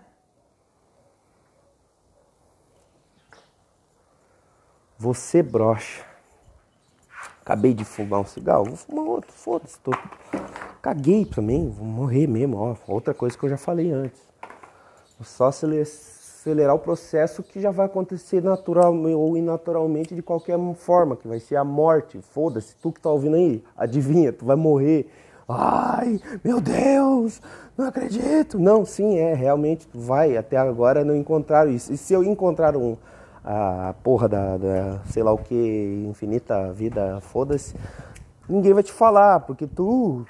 Você 4.99 5.43
brocha. 5.43 6.05
Acabei 7.43 7.75
de 7.75 7.85
fumar 7.85 8.21
um 8.21 8.25
cigarro, 8.25 8.65
vou 8.65 8.77
fumar 8.77 9.05
outro, 9.05 9.33
foda-se. 9.33 9.79
Tô... 9.81 9.91
Caguei 10.81 11.27
também, 11.27 11.69
vou 11.69 11.87
morrer 11.87 12.27
mesmo. 12.27 12.57
Ó, 12.57 12.75
outra 12.89 13.13
coisa 13.13 13.37
que 13.37 13.45
eu 13.45 13.51
já 13.51 13.59
falei 13.59 13.93
antes. 13.93 14.21
Vou 15.19 15.27
só 15.27 15.49
acelerar 15.49 16.75
o 16.75 16.79
processo 16.79 17.43
que 17.43 17.61
já 17.61 17.71
vai 17.71 17.87
acontecer 17.87 18.43
natural 18.43 18.95
ou 18.95 19.37
inaturalmente 19.37 20.15
de 20.15 20.23
qualquer 20.23 20.59
forma, 20.75 21.17
que 21.17 21.29
vai 21.29 21.39
ser 21.39 21.57
a 21.57 21.65
morte. 21.65 22.21
Foda-se, 22.21 22.75
tu 22.77 22.91
que 22.91 23.01
tá 23.01 23.11
ouvindo 23.11 23.37
aí, 23.37 23.63
adivinha, 23.77 24.33
tu 24.33 24.45
vai 24.45 24.57
morrer. 24.57 25.11
Ai, 25.49 26.21
meu 26.43 26.61
Deus, 26.61 27.41
não 27.77 27.87
acredito. 27.87 28.59
Não, 28.59 28.85
sim, 28.85 29.19
é, 29.19 29.35
realmente 29.35 29.87
vai. 29.93 30.37
Até 30.37 30.57
agora 30.57 31.05
não 31.05 31.15
encontraram 31.15 31.71
isso. 31.71 31.93
E 31.93 31.97
se 31.97 32.15
eu 32.15 32.25
encontrar 32.25 32.77
um 32.77 32.97
a 33.45 33.95
porra 34.03 34.27
da, 34.27 34.57
da 34.57 35.01
sei 35.05 35.23
lá 35.23 35.31
o 35.31 35.37
que, 35.37 36.07
infinita 36.09 36.73
vida, 36.73 37.21
foda-se, 37.21 37.77
ninguém 38.49 38.73
vai 38.73 38.83
te 38.83 38.91
falar, 38.91 39.41
porque 39.41 39.67
tu, 39.67 40.25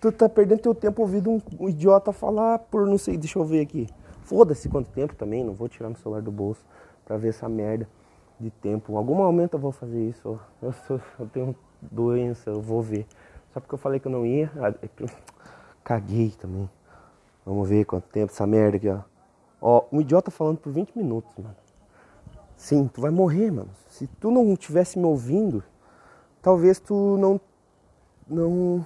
tu 0.00 0.10
tá 0.10 0.26
perdendo 0.26 0.60
teu 0.60 0.74
tempo 0.74 1.02
ouvindo 1.02 1.30
um, 1.30 1.68
idiota 1.68 2.12
falar 2.12 2.60
por 2.60 2.86
não 2.86 2.96
sei, 2.96 3.18
deixa 3.18 3.38
eu 3.38 3.44
ver 3.44 3.60
aqui. 3.60 3.86
Foda-se 4.22 4.70
quanto 4.70 4.88
tempo 4.90 5.14
também, 5.14 5.44
não 5.44 5.52
vou 5.52 5.68
tirar 5.68 5.90
meu 5.90 5.98
celular 5.98 6.22
do 6.22 6.32
bolso 6.32 6.64
pra 7.04 7.18
ver 7.18 7.28
essa 7.28 7.46
merda 7.46 7.86
de 8.40 8.48
tempo. 8.48 8.92
Em 8.92 8.96
algum 8.96 9.14
momento 9.14 9.54
eu 9.54 9.60
vou 9.60 9.70
fazer 9.70 10.02
isso. 10.08 10.40
Eu, 10.62 10.72
sou, 10.88 10.98
eu 11.20 11.26
tenho 11.26 11.54
doença, 11.82 12.48
eu 12.48 12.62
vou 12.62 12.80
ver. 12.80 13.06
Só 13.54 13.60
porque 13.60 13.74
eu 13.74 13.78
falei 13.78 14.00
que 14.00 14.08
eu 14.08 14.12
não 14.12 14.26
ia, 14.26 14.50
ah, 14.56 14.74
é 14.82 14.88
caguei 15.84 16.32
também. 16.32 16.68
Vamos 17.46 17.68
ver 17.68 17.84
quanto 17.84 18.08
tempo 18.08 18.32
essa 18.32 18.44
merda 18.44 18.76
aqui, 18.76 18.88
ó. 18.88 18.98
Ó, 19.62 19.84
um 19.92 20.00
idiota 20.00 20.28
falando 20.28 20.58
por 20.58 20.72
20 20.72 20.98
minutos, 20.98 21.32
mano. 21.38 21.54
Sim, 22.56 22.90
tu 22.92 23.00
vai 23.00 23.12
morrer, 23.12 23.52
mano. 23.52 23.70
Se 23.88 24.08
tu 24.08 24.32
não 24.32 24.56
tivesse 24.56 24.98
me 24.98 25.04
ouvindo, 25.04 25.62
talvez 26.42 26.80
tu 26.80 27.16
não 27.16 27.40
não 28.28 28.84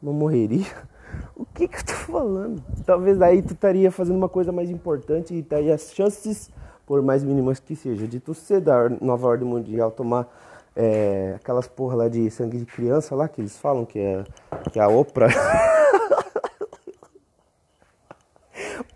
não 0.00 0.12
morreria. 0.12 0.66
O 1.34 1.46
que 1.46 1.66
que 1.66 1.78
eu 1.78 1.84
tô 1.84 1.92
falando? 1.94 2.62
Talvez 2.84 3.20
aí 3.22 3.40
tu 3.40 3.54
estaria 3.54 3.90
fazendo 3.90 4.16
uma 4.16 4.28
coisa 4.28 4.52
mais 4.52 4.68
importante 4.68 5.32
e 5.32 5.38
estaria 5.38 5.74
as 5.74 5.90
chances, 5.94 6.50
por 6.84 7.00
mais 7.00 7.24
mínimas 7.24 7.58
que 7.58 7.74
seja, 7.74 8.06
de 8.06 8.20
tu 8.20 8.34
ser 8.34 8.60
da 8.60 8.90
nova 8.90 9.26
ordem 9.26 9.48
mundial 9.48 9.90
tomar 9.90 10.28
é, 10.76 11.34
aquelas 11.36 11.66
porra 11.66 11.96
lá 11.96 12.08
de 12.08 12.30
sangue 12.30 12.58
de 12.58 12.66
criança 12.66 13.14
lá 13.14 13.28
que 13.28 13.40
eles 13.40 13.58
falam 13.58 13.84
que 13.84 13.98
é, 13.98 14.24
que 14.72 14.78
é 14.78 14.82
a 14.82 14.88
Oprah 14.88 15.28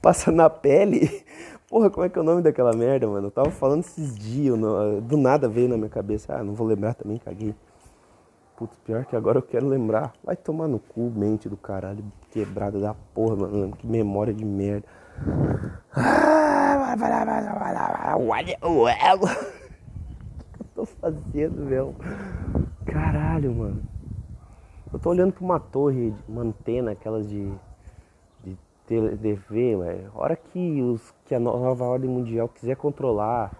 passa 0.02 0.32
na 0.32 0.50
pele. 0.50 1.24
Porra, 1.70 1.88
como 1.88 2.04
é 2.04 2.08
que 2.08 2.18
é 2.18 2.20
o 2.20 2.24
nome 2.24 2.42
daquela 2.42 2.74
merda, 2.74 3.06
mano? 3.06 3.28
Eu 3.28 3.30
tava 3.30 3.50
falando 3.50 3.80
esses 3.80 4.14
dias, 4.14 4.54
do 5.04 5.16
nada 5.16 5.48
veio 5.48 5.68
na 5.68 5.76
minha 5.76 5.88
cabeça. 5.88 6.35
Ah, 6.35 6.44
não 6.44 6.52
vou 6.52 6.66
lembrar 6.66 6.92
também, 6.92 7.16
caguei. 7.16 7.54
Putz, 8.56 8.76
pior 8.85 9.06
que 9.06 9.16
agora 9.16 9.38
eu 9.38 9.42
quero 9.42 9.66
lembrar. 9.66 10.12
Vai 10.22 10.37
tomar 10.37 10.68
no 10.68 10.78
cu, 10.78 11.11
mente 11.16 11.48
do 11.48 11.56
caralho, 11.56 12.04
quebrada 12.30 12.78
da 12.78 12.92
porra, 13.14 13.37
mano. 13.37 13.74
Que 13.76 13.87
memória 13.87 14.35
de 14.35 14.44
merda. 14.44 14.87
Tô 20.74 20.87
fazendo, 20.87 21.64
meu? 21.64 21.94
Caralho, 22.87 23.54
mano. 23.54 23.82
Eu 24.92 24.98
tô 24.98 25.11
olhando 25.11 25.32
pra 25.32 25.44
uma 25.44 25.61
torre, 25.61 26.14
uma 26.28 26.42
antena, 26.42 26.92
aquelas 26.92 27.28
de, 27.28 27.52
de 28.42 28.56
TV, 28.87 29.76
velho. 29.76 30.11
Hora 30.14 30.35
que, 30.35 30.82
os, 30.82 31.14
que 31.26 31.35
a 31.35 31.40
nova 31.40 31.85
ordem 31.85 32.08
mundial 32.08 32.48
quiser 32.48 32.76
controlar 32.76 33.52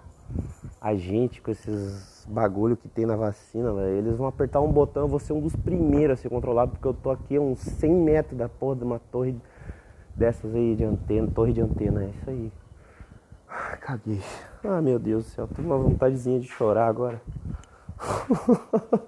a 0.81 0.95
gente 0.95 1.41
com 1.43 1.51
esses 1.51 2.27
bagulho 2.29 2.77
que 2.77 2.89
tem 2.89 3.05
na 3.05 3.17
vacina. 3.17 3.71
Eles 3.83 4.17
vão 4.17 4.27
apertar 4.27 4.61
um 4.61 4.73
botão, 4.73 5.03
eu 5.03 5.09
vou 5.09 5.19
ser 5.19 5.35
um 5.35 5.41
dos 5.41 5.55
primeiros 5.55 6.19
a 6.19 6.23
ser 6.23 6.31
controlado, 6.31 6.73
porque 6.73 6.89
eu 6.89 6.95
tô 6.95 7.11
aqui 7.11 7.37
a 7.37 7.41
uns 7.41 7.61
100 7.61 7.95
metros 7.95 8.39
da 8.39 8.49
porra 8.49 8.77
de 8.77 8.85
uma 8.85 8.99
torre 8.99 9.37
dessas 10.15 10.55
aí 10.55 10.75
de 10.75 10.85
antena, 10.85 11.29
torre 11.29 11.53
de 11.53 11.61
antena, 11.61 12.05
é 12.05 12.09
isso 12.09 12.31
aí. 12.31 12.53
Caguei. 13.81 14.21
Ah, 14.65 14.81
meu 14.81 14.99
Deus 14.99 15.25
do 15.25 15.31
céu, 15.31 15.49
tô 15.49 15.61
uma 15.61 15.77
vontadezinha 15.77 16.41
de 16.41 16.49
chorar 16.49 16.87
agora. 16.87 17.21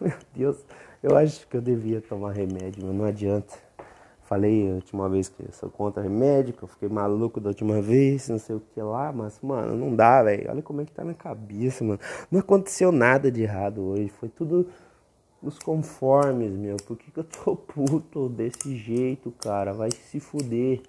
meu 0.00 0.16
Deus, 0.34 0.64
eu 1.02 1.16
acho 1.16 1.46
que 1.48 1.56
eu 1.56 1.60
devia 1.60 2.00
tomar 2.00 2.32
remédio, 2.32 2.84
mas 2.84 2.94
não 2.94 3.04
adianta. 3.04 3.54
Falei 4.24 4.70
a 4.70 4.74
última 4.74 5.08
vez 5.08 5.28
que 5.28 5.42
eu 5.42 5.52
sou 5.52 5.68
contra 5.70 6.02
remédio, 6.02 6.54
que 6.54 6.62
eu 6.62 6.68
fiquei 6.68 6.88
maluco 6.88 7.40
da 7.40 7.48
última 7.48 7.80
vez, 7.80 8.28
não 8.28 8.38
sei 8.38 8.56
o 8.56 8.60
que 8.60 8.80
lá, 8.80 9.12
mas, 9.12 9.40
mano, 9.42 9.76
não 9.76 9.94
dá, 9.94 10.22
velho. 10.22 10.50
Olha 10.50 10.62
como 10.62 10.80
é 10.80 10.84
que 10.84 10.92
tá 10.92 11.04
na 11.04 11.14
cabeça, 11.14 11.84
mano. 11.84 12.00
Não 12.30 12.40
aconteceu 12.40 12.90
nada 12.90 13.30
de 13.30 13.42
errado 13.42 13.82
hoje, 13.82 14.08
foi 14.08 14.28
tudo 14.28 14.68
nos 15.42 15.58
conformes, 15.58 16.50
meu. 16.52 16.76
Por 16.76 16.96
que, 16.96 17.10
que 17.10 17.18
eu 17.18 17.24
tô 17.24 17.56
puto 17.56 18.28
desse 18.28 18.76
jeito, 18.76 19.30
cara? 19.32 19.72
Vai 19.72 19.90
se 19.90 20.18
fuder. 20.20 20.80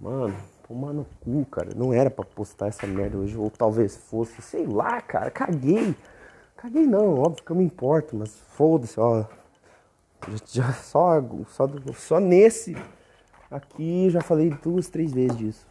Mano, 0.00 0.34
tomar 0.68 0.92
no 0.92 1.06
cu, 1.20 1.46
cara. 1.46 1.70
Não 1.74 1.92
era 1.92 2.10
pra 2.10 2.24
postar 2.24 2.68
essa 2.68 2.86
merda 2.86 3.16
hoje, 3.16 3.36
ou 3.36 3.50
talvez 3.50 3.96
fosse, 3.96 4.42
sei 4.42 4.66
lá, 4.66 5.00
cara. 5.00 5.30
Caguei. 5.30 5.96
Caguei 6.56 6.86
não, 6.86 7.18
óbvio 7.18 7.42
que 7.42 7.50
eu 7.50 7.56
me 7.56 7.64
importo, 7.64 8.14
mas 8.14 8.38
foda-se, 8.50 9.00
ó. 9.00 9.24
Já, 10.52 10.72
só, 10.72 11.22
só, 11.48 11.66
só 11.94 12.20
nesse 12.20 12.76
aqui 13.50 14.10
já 14.10 14.20
falei 14.20 14.50
duas, 14.50 14.88
três 14.88 15.12
vezes 15.12 15.36
disso. 15.36 15.66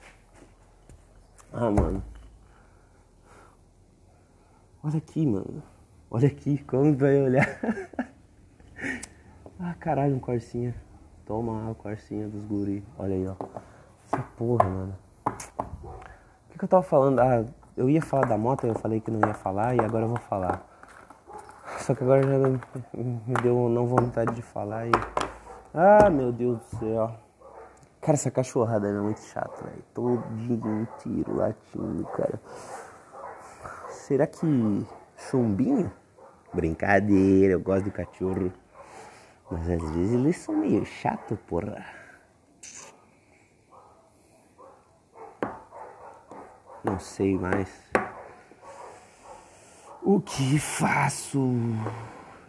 Ah, 1.53 1.69
mano. 1.69 2.01
Olha 4.83 4.97
aqui, 4.97 5.25
mano. 5.25 5.61
Olha 6.09 6.27
aqui, 6.27 6.57
como 6.63 6.95
vai 6.95 7.21
olhar. 7.21 7.59
ah, 9.59 9.75
caralho, 9.79 10.15
um 10.15 10.19
corcinha. 10.19 10.73
Toma 11.25 11.71
a 11.71 11.75
corcinha 11.75 12.27
dos 12.27 12.45
guri. 12.45 12.83
Olha 12.97 13.15
aí, 13.15 13.27
ó. 13.27 13.35
Porra, 14.37 14.65
mano. 14.65 14.95
O 15.25 16.51
que, 16.51 16.57
que 16.57 16.63
eu 16.63 16.69
tava 16.69 16.83
falando? 16.83 17.19
Ah, 17.19 17.45
eu 17.75 17.89
ia 17.89 18.01
falar 18.01 18.25
da 18.25 18.37
moto, 18.37 18.65
eu 18.65 18.75
falei 18.75 18.99
que 18.99 19.11
não 19.11 19.27
ia 19.27 19.33
falar 19.33 19.75
e 19.75 19.79
agora 19.79 20.05
eu 20.05 20.09
vou 20.09 20.19
falar. 20.19 20.65
Só 21.79 21.93
que 21.93 22.03
agora 22.03 22.23
já 22.23 22.37
me 22.93 23.33
deu 23.43 23.69
não 23.69 23.85
vontade 23.85 24.33
de 24.33 24.41
falar 24.41 24.87
e. 24.87 24.91
Ah, 25.73 26.09
meu 26.09 26.31
Deus 26.31 26.57
do 26.59 26.79
céu. 26.79 27.11
Cara, 28.01 28.15
essa 28.15 28.31
cachorrada 28.31 28.87
é 28.87 28.93
muito 28.93 29.19
chata, 29.21 29.63
velho. 29.63 29.83
Todo 29.93 30.23
dia 30.37 30.55
um 30.65 30.87
tiro 30.99 31.35
latindo, 31.35 32.03
cara. 32.15 32.39
Será 33.89 34.25
que 34.25 34.87
chumbinho? 35.17 35.91
Brincadeira, 36.53 37.53
eu 37.53 37.59
gosto 37.59 37.83
de 37.83 37.91
cachorro. 37.91 38.51
Mas 39.51 39.69
às 39.69 39.91
vezes 39.91 40.13
eles 40.13 40.37
são 40.37 40.55
meio 40.55 40.85
chato, 40.85 41.37
porra. 41.47 41.96
Não 46.87 46.99
sei 46.99 47.37
mais. 47.37 47.67
O 50.01 50.21
que 50.21 50.57
faço? 50.57 51.51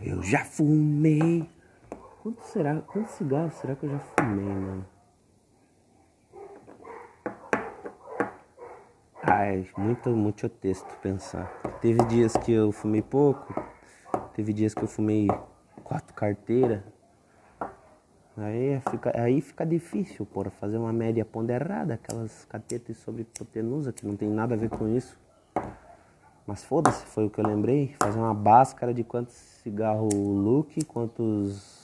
Eu 0.00 0.22
já 0.22 0.44
fumei. 0.44 1.50
Quanto 2.22 2.40
será? 2.42 2.80
Quantos 2.82 3.10
cigarros 3.16 3.54
será 3.54 3.74
que 3.74 3.86
eu 3.86 3.90
já 3.90 3.98
fumei, 3.98 4.44
mano? 4.44 4.86
Ai, 9.20 9.68
muito, 9.76 10.10
muito 10.10 10.48
texto 10.48 10.86
pensar. 11.02 11.48
Teve 11.80 12.04
dias 12.04 12.32
que 12.36 12.52
eu 12.52 12.70
fumei 12.70 13.02
pouco, 13.02 13.52
teve 14.34 14.52
dias 14.52 14.72
que 14.72 14.84
eu 14.84 14.88
fumei 14.88 15.26
quatro 15.82 16.14
carteiras. 16.14 16.80
Aí 18.40 18.80
fica, 18.88 19.20
aí 19.20 19.40
fica 19.40 19.66
difícil, 19.66 20.24
porra, 20.24 20.50
fazer 20.50 20.78
uma 20.78 20.92
média 20.92 21.24
ponderada, 21.24 21.94
aquelas 21.94 22.44
catetas 22.44 22.96
sobre 22.98 23.22
hipotenusa 23.22 23.92
que 23.92 24.06
não 24.06 24.14
tem 24.14 24.28
nada 24.28 24.54
a 24.54 24.56
ver 24.56 24.68
com 24.68 24.86
isso. 24.86 25.18
Mas 26.46 26.64
foda-se, 26.64 27.04
foi 27.06 27.26
o 27.26 27.30
que 27.30 27.40
eu 27.40 27.46
lembrei. 27.46 27.96
Fazer 28.00 28.18
uma 28.18 28.32
báscara 28.32 28.94
de 28.94 29.02
quantos 29.02 29.34
cigarro 29.34 30.08
Luke, 30.08 30.84
quantos. 30.84 31.76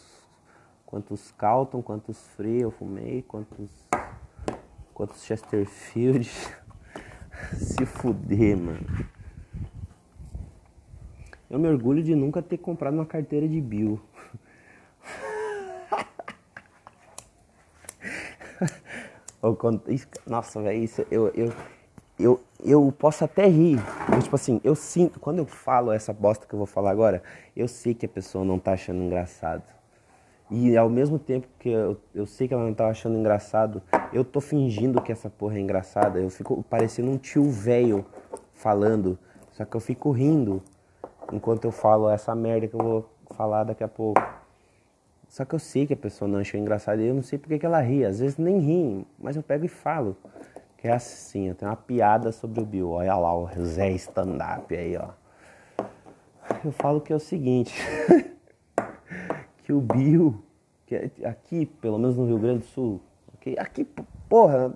Quantos 0.86 1.32
Calton, 1.32 1.82
quantos 1.82 2.18
Free 2.28 2.60
eu 2.60 2.70
fumei, 2.70 3.22
quantos. 3.22 3.68
Quantos 4.94 5.24
Chesterfield. 5.24 6.30
Se 7.52 7.84
fuder, 7.84 8.56
mano. 8.56 8.86
Eu 11.50 11.58
me 11.58 11.68
orgulho 11.68 12.02
de 12.02 12.14
nunca 12.14 12.40
ter 12.40 12.58
comprado 12.58 12.94
uma 12.94 13.04
carteira 13.04 13.48
de 13.48 13.60
Bill. 13.60 14.00
Nossa, 20.26 20.62
velho, 20.62 20.82
isso 20.82 21.04
eu, 21.10 21.28
eu, 21.28 21.52
eu, 22.18 22.40
eu 22.64 22.94
posso 22.98 23.24
até 23.24 23.46
rir. 23.46 23.78
Mas, 24.08 24.24
tipo 24.24 24.36
assim, 24.36 24.60
eu 24.64 24.74
sinto, 24.74 25.20
quando 25.20 25.38
eu 25.38 25.46
falo 25.46 25.92
essa 25.92 26.12
bosta 26.12 26.46
que 26.46 26.54
eu 26.54 26.58
vou 26.58 26.66
falar 26.66 26.90
agora, 26.90 27.22
eu 27.54 27.68
sei 27.68 27.94
que 27.94 28.06
a 28.06 28.08
pessoa 28.08 28.44
não 28.44 28.58
tá 28.58 28.72
achando 28.72 29.02
engraçado. 29.02 29.62
E 30.50 30.76
ao 30.76 30.88
mesmo 30.88 31.18
tempo 31.18 31.46
que 31.58 31.68
eu, 31.68 31.96
eu 32.14 32.26
sei 32.26 32.46
que 32.46 32.54
ela 32.54 32.64
não 32.64 32.74
tá 32.74 32.88
achando 32.88 33.18
engraçado, 33.18 33.82
eu 34.12 34.24
tô 34.24 34.40
fingindo 34.40 35.02
que 35.02 35.10
essa 35.10 35.28
porra 35.28 35.56
é 35.56 35.60
engraçada. 35.60 36.18
Eu 36.18 36.30
fico 36.30 36.62
parecendo 36.62 37.10
um 37.10 37.18
tio 37.18 37.50
velho 37.50 38.04
falando. 38.52 39.18
Só 39.52 39.64
que 39.64 39.76
eu 39.76 39.80
fico 39.80 40.10
rindo 40.10 40.62
enquanto 41.32 41.64
eu 41.64 41.72
falo 41.72 42.08
essa 42.08 42.34
merda 42.34 42.68
que 42.68 42.74
eu 42.74 42.82
vou 42.82 43.10
falar 43.36 43.64
daqui 43.64 43.82
a 43.84 43.88
pouco. 43.88 44.22
Só 45.34 45.44
que 45.44 45.54
eu 45.54 45.58
sei 45.58 45.84
que 45.84 45.94
a 45.94 45.96
pessoa 45.96 46.28
não 46.28 46.38
achou 46.38 46.60
engraçado 46.60 47.00
e 47.00 47.08
eu 47.08 47.14
não 47.14 47.22
sei 47.22 47.40
porque 47.40 47.58
que 47.58 47.66
ela 47.66 47.80
ri. 47.80 48.04
Às 48.04 48.20
vezes 48.20 48.38
nem 48.38 48.60
ri, 48.60 49.06
mas 49.18 49.34
eu 49.34 49.42
pego 49.42 49.64
e 49.64 49.68
falo 49.68 50.16
é 50.84 50.92
assim, 50.92 51.48
eu 51.48 51.54
tenho 51.54 51.70
uma 51.70 51.76
piada 51.76 52.30
sobre 52.30 52.60
o 52.60 52.66
Bill. 52.66 52.90
Olha 52.90 53.16
lá 53.16 53.34
o 53.34 53.48
Zé 53.64 53.90
Stand-up 53.92 54.76
aí, 54.76 54.96
ó. 54.98 55.08
Eu 56.62 56.72
falo 56.72 57.00
que 57.00 57.10
é 57.10 57.16
o 57.16 57.20
seguinte, 57.20 57.74
que 59.64 59.72
o 59.72 59.80
Bill, 59.80 60.44
que 60.84 60.94
é 60.94 61.10
aqui, 61.24 61.64
pelo 61.64 61.98
menos 61.98 62.18
no 62.18 62.26
Rio 62.26 62.38
Grande 62.38 62.58
do 62.58 62.64
Sul, 62.66 63.00
aqui, 63.32 63.58
aqui 63.58 63.88
porra, 64.28 64.74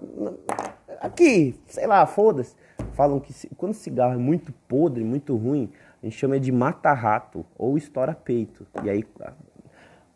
aqui, 0.98 1.54
sei 1.66 1.86
lá, 1.86 2.06
foda-se. 2.06 2.56
Falam 2.94 3.20
que 3.20 3.34
quando 3.54 3.72
o 3.72 3.76
cigarro 3.76 4.14
é 4.14 4.18
muito 4.18 4.50
podre, 4.66 5.04
muito 5.04 5.36
ruim, 5.36 5.70
a 6.02 6.06
gente 6.06 6.16
chama 6.16 6.40
de 6.40 6.50
mata-rato 6.50 7.44
ou 7.58 7.76
estoura-peito. 7.76 8.66
E 8.82 8.88
aí, 8.88 9.04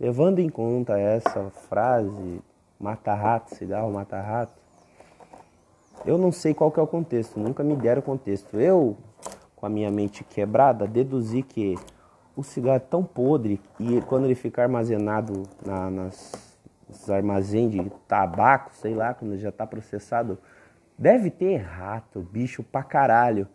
levando 0.02 0.40
em 0.40 0.48
conta 0.48 0.98
essa 0.98 1.48
frase, 1.68 2.42
mata-rato, 2.80 3.54
cigarro 3.54 3.92
mata-rato, 3.92 4.52
eu 6.04 6.18
não 6.18 6.32
sei 6.32 6.52
qual 6.52 6.72
que 6.72 6.80
é 6.80 6.82
o 6.82 6.88
contexto, 6.88 7.38
nunca 7.38 7.62
me 7.62 7.76
deram 7.76 8.02
contexto. 8.02 8.58
Eu, 8.58 8.96
com 9.54 9.64
a 9.64 9.68
minha 9.68 9.92
mente 9.92 10.24
quebrada, 10.24 10.88
deduzi 10.88 11.42
que 11.44 11.78
o 12.34 12.42
cigarro 12.42 12.78
é 12.78 12.80
tão 12.80 13.04
podre 13.04 13.60
e 13.78 14.00
quando 14.00 14.24
ele 14.24 14.34
fica 14.34 14.62
armazenado 14.62 15.44
na, 15.64 15.88
nas, 15.88 16.58
nos 16.88 17.08
armazéns 17.08 17.70
de 17.70 17.88
tabaco, 18.08 18.72
sei 18.74 18.96
lá, 18.96 19.14
quando 19.14 19.38
já 19.38 19.50
está 19.50 19.64
processado, 19.64 20.36
deve 20.98 21.30
ter 21.30 21.58
rato, 21.58 22.18
bicho 22.18 22.64
pra 22.64 22.82
caralho. 22.82 23.46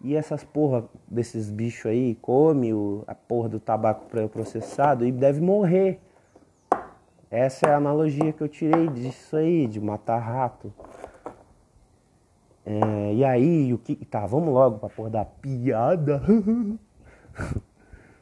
E 0.00 0.14
essas 0.14 0.44
porra 0.44 0.84
desses 1.08 1.50
bichos 1.50 1.86
aí 1.86 2.14
come 2.22 2.72
o, 2.72 3.02
a 3.06 3.14
porra 3.14 3.48
do 3.48 3.58
tabaco 3.58 4.06
processado 4.28 5.04
e 5.04 5.10
deve 5.10 5.40
morrer. 5.40 6.00
Essa 7.30 7.66
é 7.66 7.74
a 7.74 7.76
analogia 7.76 8.32
que 8.32 8.40
eu 8.40 8.48
tirei 8.48 8.88
disso 8.88 9.36
aí, 9.36 9.66
de 9.66 9.80
matar 9.80 10.18
rato. 10.18 10.72
É, 12.64 13.14
e 13.14 13.24
aí, 13.24 13.72
o 13.72 13.78
que. 13.78 13.96
Tá, 14.04 14.26
vamos 14.26 14.52
logo 14.52 14.78
pra 14.78 14.88
porra 14.88 15.10
da 15.10 15.24
piada. 15.24 16.22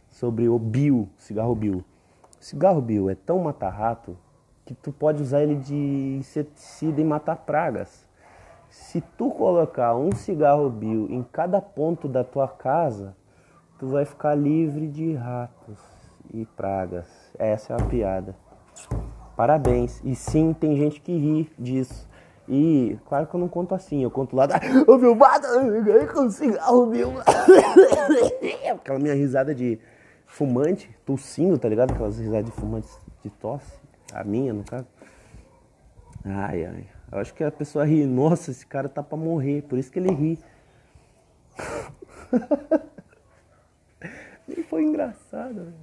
Sobre 0.09 0.49
o 0.49 0.59
Bill, 0.59 1.09
cigarro 1.19 1.55
Bill. 1.55 1.85
Cigarro 2.41 2.81
Bill 2.81 3.11
é 3.11 3.15
tão 3.15 3.39
mata-rato 3.41 4.17
que 4.65 4.75
tu 4.75 4.93
pode 4.93 5.23
usar 5.23 5.43
ele 5.43 5.57
de 5.57 6.17
inseticida 6.19 7.01
e 7.01 7.05
matar 7.05 7.37
pragas. 7.37 8.06
Se 8.77 9.01
tu 9.01 9.31
colocar 9.31 9.97
um 9.97 10.13
cigarro 10.13 10.71
Bill 10.71 11.09
em 11.11 11.23
cada 11.23 11.61
ponto 11.61 12.07
da 12.07 12.23
tua 12.23 12.47
casa, 12.47 13.17
tu 13.79 13.89
vai 13.89 14.05
ficar 14.05 14.35
livre 14.35 14.87
de 14.87 15.15
ratos 15.15 15.79
e 16.33 16.45
pragas. 16.45 17.07
Essa 17.39 17.73
é 17.73 17.83
a 17.83 17.85
piada. 17.85 18.37
Parabéns. 19.35 20.01
E 20.05 20.15
sim, 20.15 20.53
tem 20.53 20.77
gente 20.77 21.01
que 21.01 21.17
ri 21.17 21.51
disso. 21.59 22.09
E 22.49 22.97
claro 23.07 23.27
que 23.27 23.35
eu 23.35 23.41
não 23.41 23.49
conto 23.49 23.75
assim, 23.75 24.03
eu 24.03 24.11
conto 24.11 24.37
lá, 24.37 24.47
ô 24.87 24.97
meu 24.99 25.15
bata, 25.15 25.49
com 26.15 26.31
cigarro 26.31 26.87
meu. 26.87 27.15
Aquela 28.73 28.99
minha 28.99 29.15
risada 29.15 29.55
de 29.55 29.81
fumante, 30.27 30.95
tossindo, 31.05 31.59
tá 31.59 31.69
ligado? 31.69 31.93
Aquelas 31.93 32.19
risadas 32.19 32.45
de 32.45 32.53
fumante 32.53 32.89
de 33.25 33.31
tosse. 33.31 33.81
A 34.13 34.23
minha, 34.23 34.53
no 34.53 34.63
caso. 34.65 34.87
Ai, 36.25 36.65
ai. 36.65 36.96
Eu 37.11 37.19
acho 37.19 37.33
que 37.35 37.45
a 37.45 37.51
pessoa 37.51 37.85
ri, 37.85 38.05
nossa, 38.05 38.51
esse 38.51 38.67
cara 38.67 38.89
tá 38.89 39.03
pra 39.03 39.17
morrer, 39.17 39.63
por 39.63 39.79
isso 39.79 39.91
que 39.91 39.99
ele 39.99 40.13
ri. 40.13 40.39
Nem 44.47 44.63
foi 44.65 44.83
engraçado, 44.83 45.55
velho. 45.55 45.75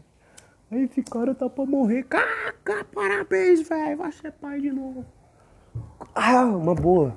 Aí 0.72 0.84
esse 0.86 1.04
cara 1.04 1.36
tá 1.36 1.50
pra 1.50 1.66
morrer. 1.66 2.04
Caca, 2.04 2.84
parabéns, 2.94 3.68
velho. 3.68 3.98
Vai 3.98 4.12
ser 4.12 4.32
pai 4.32 4.60
de 4.60 4.72
novo. 4.72 5.06
Ah, 6.16 6.46
uma 6.46 6.74
boa. 6.74 7.16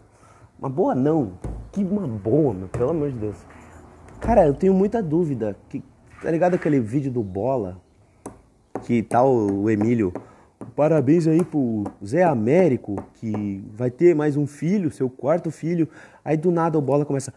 Uma 0.59 0.69
boa 0.69 0.95
não. 0.95 1.39
Que 1.73 1.83
uma 1.83 2.07
boa, 2.07 2.53
meu. 2.53 2.69
Pelo 2.69 2.91
amor 2.91 3.11
de 3.11 3.19
Deus. 3.19 3.47
Cara, 4.21 4.47
eu 4.47 4.55
tenho 4.55 4.75
muita 4.75 5.03
dúvida. 5.03 5.57
Que, 5.69 5.83
tá 6.23 6.31
ligado 6.31 6.55
aquele 6.55 6.81
vídeo 6.81 7.11
do 7.11 7.23
Bola? 7.23 7.81
Que 8.83 9.03
tal 9.03 9.49
tá 9.49 9.53
o 9.55 9.71
Emílio 9.71 10.13
Parabéns 10.77 11.27
aí 11.27 11.43
pro 11.43 11.85
Zé 12.05 12.23
Américo, 12.23 12.97
que 13.15 13.65
vai 13.73 13.91
ter 13.91 14.15
mais 14.15 14.37
um 14.37 14.47
filho, 14.47 14.91
seu 14.91 15.09
quarto 15.09 15.51
filho. 15.51 15.89
Aí 16.23 16.37
do 16.37 16.51
nada 16.51 16.77
o 16.77 16.83
bola 16.83 17.07
começa. 17.07 17.33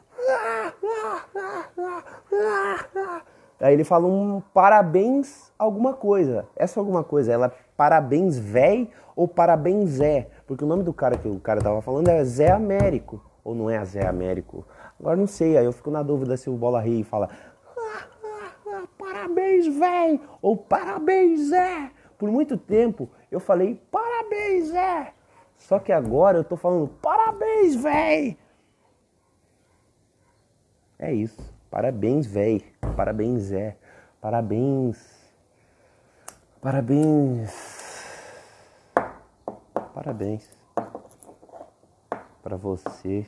Aí 3.62 3.74
ele 3.74 3.86
fala 3.86 4.08
um 4.08 4.42
parabéns 4.54 5.54
alguma 5.58 5.94
coisa. 5.94 6.50
Essa 6.54 6.82
alguma 6.82 7.02
coisa, 7.02 7.32
ela 7.32 7.46
é 7.46 7.52
parabéns 7.78 8.38
véi 8.38 8.90
ou 9.16 9.26
parabéns 9.26 9.92
Zé? 9.92 10.28
Porque 10.46 10.66
o 10.66 10.68
nome 10.68 10.84
do 10.84 10.92
cara 10.92 11.18
que 11.18 11.30
o 11.30 11.40
cara 11.40 11.62
tava 11.62 11.82
falando 11.82 12.10
é 12.10 12.22
Zé 12.26 12.52
Américo. 12.52 13.24
Ou 13.42 13.56
não 13.56 13.70
é 13.70 13.84
Zé 13.86 14.06
Américo? 14.06 14.68
Agora 15.00 15.16
não 15.16 15.28
sei, 15.28 15.58
aí 15.58 15.64
eu 15.64 15.72
fico 15.72 15.90
na 15.90 16.04
dúvida 16.04 16.36
se 16.36 16.50
o 16.50 16.58
bola 16.58 16.82
ri 16.82 17.00
e 17.00 17.04
fala 17.06 17.30
parabéns 18.98 19.68
véi 19.68 20.20
ou 20.42 20.58
parabéns 20.58 21.50
Zé. 21.50 21.92
Por 22.20 22.30
muito 22.30 22.56
tempo 22.56 23.10
eu 23.32 23.40
falei 23.40 23.82
parabéns, 23.90 24.68
Zé. 24.68 25.14
Só 25.58 25.80
que 25.80 25.92
agora 25.92 26.38
eu 26.38 26.44
tô 26.44 26.56
falando 26.56 26.88
parabéns, 27.02 27.76
véi. 27.76 28.38
É 31.00 31.12
isso. 31.12 31.42
Parabéns, 31.72 32.28
véi. 32.28 32.64
Parabéns, 32.96 33.42
Zé. 33.46 33.76
Parabéns. 34.22 35.34
Parabéns. 36.62 37.80
Parabéns 39.96 40.60
para 42.50 42.58
você 42.58 43.28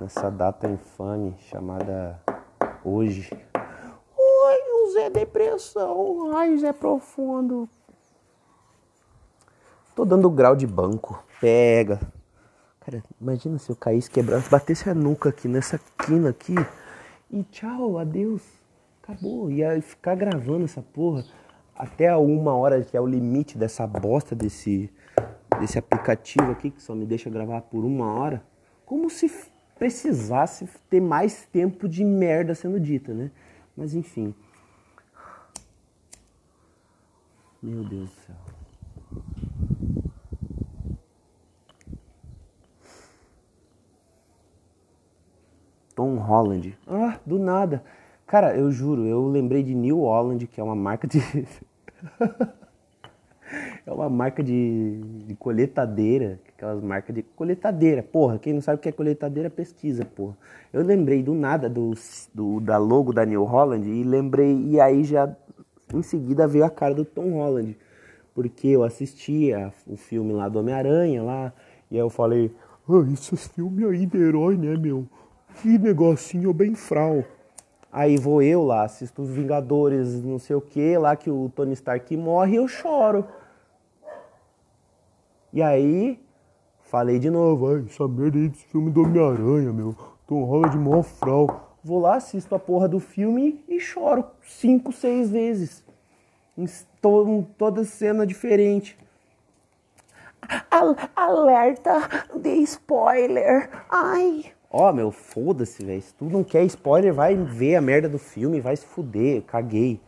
nessa 0.00 0.30
data 0.30 0.68
infame 0.68 1.36
chamada 1.38 2.20
hoje. 2.84 3.30
Zé 4.92 5.10
Depressão, 5.10 6.36
ai 6.36 6.56
Zé 6.58 6.72
Profundo. 6.72 7.68
Tô 9.94 10.04
dando 10.04 10.30
grau 10.30 10.54
de 10.54 10.66
banco, 10.66 11.22
pega. 11.40 12.00
Cara, 12.80 13.02
imagina 13.20 13.58
se 13.58 13.70
eu 13.70 13.76
caísse, 13.76 14.10
quebrasse, 14.10 14.48
batesse 14.48 14.88
a 14.88 14.94
nuca 14.94 15.28
aqui 15.28 15.48
nessa 15.48 15.78
quina 16.04 16.30
aqui 16.30 16.54
e 17.30 17.42
tchau, 17.44 17.98
adeus, 17.98 18.42
acabou. 19.02 19.50
Ia 19.50 19.80
ficar 19.82 20.14
gravando 20.14 20.64
essa 20.64 20.80
porra 20.80 21.24
até 21.74 22.14
uma 22.16 22.54
hora, 22.54 22.82
que 22.82 22.96
é 22.96 23.00
o 23.00 23.06
limite 23.06 23.58
dessa 23.58 23.86
bosta 23.86 24.34
desse, 24.34 24.90
desse 25.60 25.78
aplicativo 25.78 26.50
aqui, 26.50 26.70
que 26.70 26.82
só 26.82 26.94
me 26.94 27.04
deixa 27.04 27.28
gravar 27.28 27.60
por 27.62 27.84
uma 27.84 28.12
hora. 28.14 28.42
Como 28.86 29.10
se 29.10 29.30
precisasse 29.78 30.68
ter 30.88 31.00
mais 31.00 31.46
tempo 31.46 31.88
de 31.88 32.04
merda 32.04 32.54
sendo 32.54 32.80
dita, 32.80 33.12
né? 33.14 33.30
Mas 33.76 33.94
enfim. 33.94 34.34
Meu 37.60 37.82
Deus 37.82 38.08
do 38.08 38.14
céu. 38.24 38.36
Tom 45.94 46.18
Holland. 46.18 46.78
Ah, 46.86 47.18
do 47.26 47.40
nada. 47.40 47.82
Cara, 48.24 48.56
eu 48.56 48.70
juro, 48.70 49.06
eu 49.06 49.26
lembrei 49.26 49.64
de 49.64 49.74
New 49.74 50.02
Holland, 50.02 50.46
que 50.46 50.60
é 50.60 50.64
uma 50.64 50.76
marca 50.76 51.08
de. 51.08 51.18
é 53.84 53.90
uma 53.90 54.08
marca 54.08 54.40
de, 54.40 55.00
de 55.26 55.34
coletadeira. 55.34 56.38
Aquelas 56.56 56.80
marcas 56.80 57.12
de 57.12 57.24
coletadeira. 57.24 58.04
Porra, 58.04 58.38
quem 58.38 58.52
não 58.52 58.60
sabe 58.60 58.78
o 58.78 58.80
que 58.80 58.88
é 58.88 58.92
coletadeira, 58.92 59.50
pesquisa, 59.50 60.04
porra. 60.04 60.38
Eu 60.72 60.84
lembrei 60.84 61.24
do 61.24 61.34
nada 61.34 61.68
do, 61.68 61.90
do, 62.32 62.60
da 62.60 62.78
logo 62.78 63.12
da 63.12 63.26
New 63.26 63.42
Holland 63.42 63.90
e 63.90 64.04
lembrei. 64.04 64.64
E 64.66 64.80
aí 64.80 65.02
já 65.02 65.36
em 65.96 66.02
seguida 66.02 66.46
veio 66.46 66.64
a 66.64 66.70
cara 66.70 66.94
do 66.94 67.04
Tom 67.04 67.34
Holland, 67.34 67.76
porque 68.34 68.68
eu 68.68 68.82
assistia 68.82 69.72
o 69.86 69.96
filme 69.96 70.32
lá 70.32 70.48
do 70.48 70.58
Homem-Aranha 70.58 71.22
lá, 71.22 71.52
e 71.90 71.96
aí 71.96 72.00
eu 72.00 72.10
falei, 72.10 72.54
ah, 72.88 73.12
esses 73.12 73.48
filmes 73.48 73.84
aí 73.86 74.06
de 74.06 74.18
herói, 74.18 74.56
né, 74.56 74.76
meu? 74.76 75.06
Que 75.60 75.78
negocinho 75.78 76.52
bem 76.52 76.74
frau. 76.74 77.24
Aí 77.90 78.18
vou 78.18 78.42
eu 78.42 78.64
lá, 78.64 78.84
assisto 78.84 79.22
os 79.22 79.30
Vingadores, 79.30 80.22
não 80.22 80.38
sei 80.38 80.54
o 80.54 80.60
que, 80.60 80.96
lá 80.98 81.16
que 81.16 81.30
o 81.30 81.50
Tony 81.54 81.72
Stark 81.72 82.16
morre 82.16 82.56
eu 82.56 82.68
choro. 82.68 83.24
E 85.52 85.62
aí, 85.62 86.20
falei 86.82 87.18
de 87.18 87.30
novo, 87.30 87.68
ai, 87.68 87.84
essa 87.88 88.06
merda 88.06 88.38
aí 88.38 88.48
desse 88.48 88.66
filme 88.66 88.90
do 88.90 89.02
Homem-Aranha, 89.02 89.72
meu. 89.72 89.94
Tom 90.26 90.44
Holland 90.44 90.76
mó 90.76 91.02
frau. 91.02 91.67
Vou 91.82 92.00
lá, 92.00 92.16
assisto 92.16 92.54
a 92.54 92.58
porra 92.58 92.88
do 92.88 92.98
filme 92.98 93.64
e 93.68 93.78
choro 93.78 94.24
cinco, 94.42 94.92
seis 94.92 95.30
vezes. 95.30 95.84
Em 96.56 96.66
toda 97.56 97.84
cena 97.84 98.26
diferente. 98.26 98.98
Alerta 101.14 102.08
de 102.34 102.50
spoiler. 102.62 103.70
Ai. 103.88 104.52
Ó, 104.70 104.90
oh, 104.90 104.92
meu, 104.92 105.10
foda-se, 105.10 105.84
velho. 105.84 106.02
Se 106.02 106.12
tu 106.14 106.24
não 106.24 106.42
quer 106.42 106.64
spoiler, 106.64 107.14
vai 107.14 107.36
ver 107.36 107.76
a 107.76 107.80
merda 107.80 108.08
do 108.08 108.18
filme, 108.18 108.60
vai 108.60 108.76
se 108.76 108.84
fuder. 108.84 109.42
Caguei. 109.42 110.00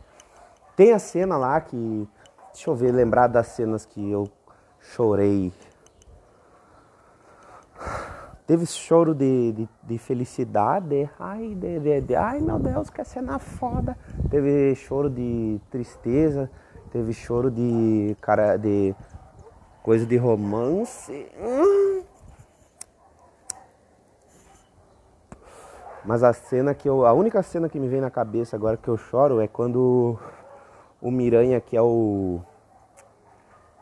Tem 0.75 0.91
a 0.91 0.99
cena 0.99 1.37
lá 1.37 1.59
que. 1.61 2.07
Deixa 2.53 2.69
eu 2.69 2.75
ver, 2.75 2.91
lembrar 2.91 3.27
das 3.27 3.47
cenas 3.47 3.85
que 3.85 4.11
eu 4.11 4.29
chorei 4.79 5.53
Teve 8.51 8.65
choro 8.65 9.15
de, 9.15 9.53
de, 9.53 9.69
de 9.81 9.97
felicidade, 9.97 11.09
ai, 11.17 11.55
de, 11.55 11.79
de, 11.79 12.01
de, 12.01 12.15
ai 12.17 12.41
meu 12.41 12.59
Deus, 12.59 12.89
que 12.89 13.01
cena 13.05 13.39
foda. 13.39 13.97
Teve 14.29 14.75
choro 14.75 15.09
de 15.09 15.57
tristeza, 15.69 16.51
teve 16.91 17.13
choro 17.13 17.49
de 17.49 18.13
cara 18.19 18.57
de 18.57 18.93
coisa 19.81 20.05
de 20.05 20.17
romance. 20.17 21.31
Mas 26.03 26.21
a 26.21 26.33
cena 26.33 26.75
que 26.75 26.89
eu. 26.89 27.05
A 27.05 27.13
única 27.13 27.41
cena 27.41 27.69
que 27.69 27.79
me 27.79 27.87
vem 27.87 28.01
na 28.01 28.11
cabeça 28.11 28.57
agora 28.57 28.75
que 28.75 28.89
eu 28.89 28.97
choro 28.97 29.39
é 29.39 29.47
quando 29.47 30.19
o 31.01 31.09
Miranha, 31.09 31.61
que 31.61 31.77
é 31.77 31.81
o. 31.81 32.41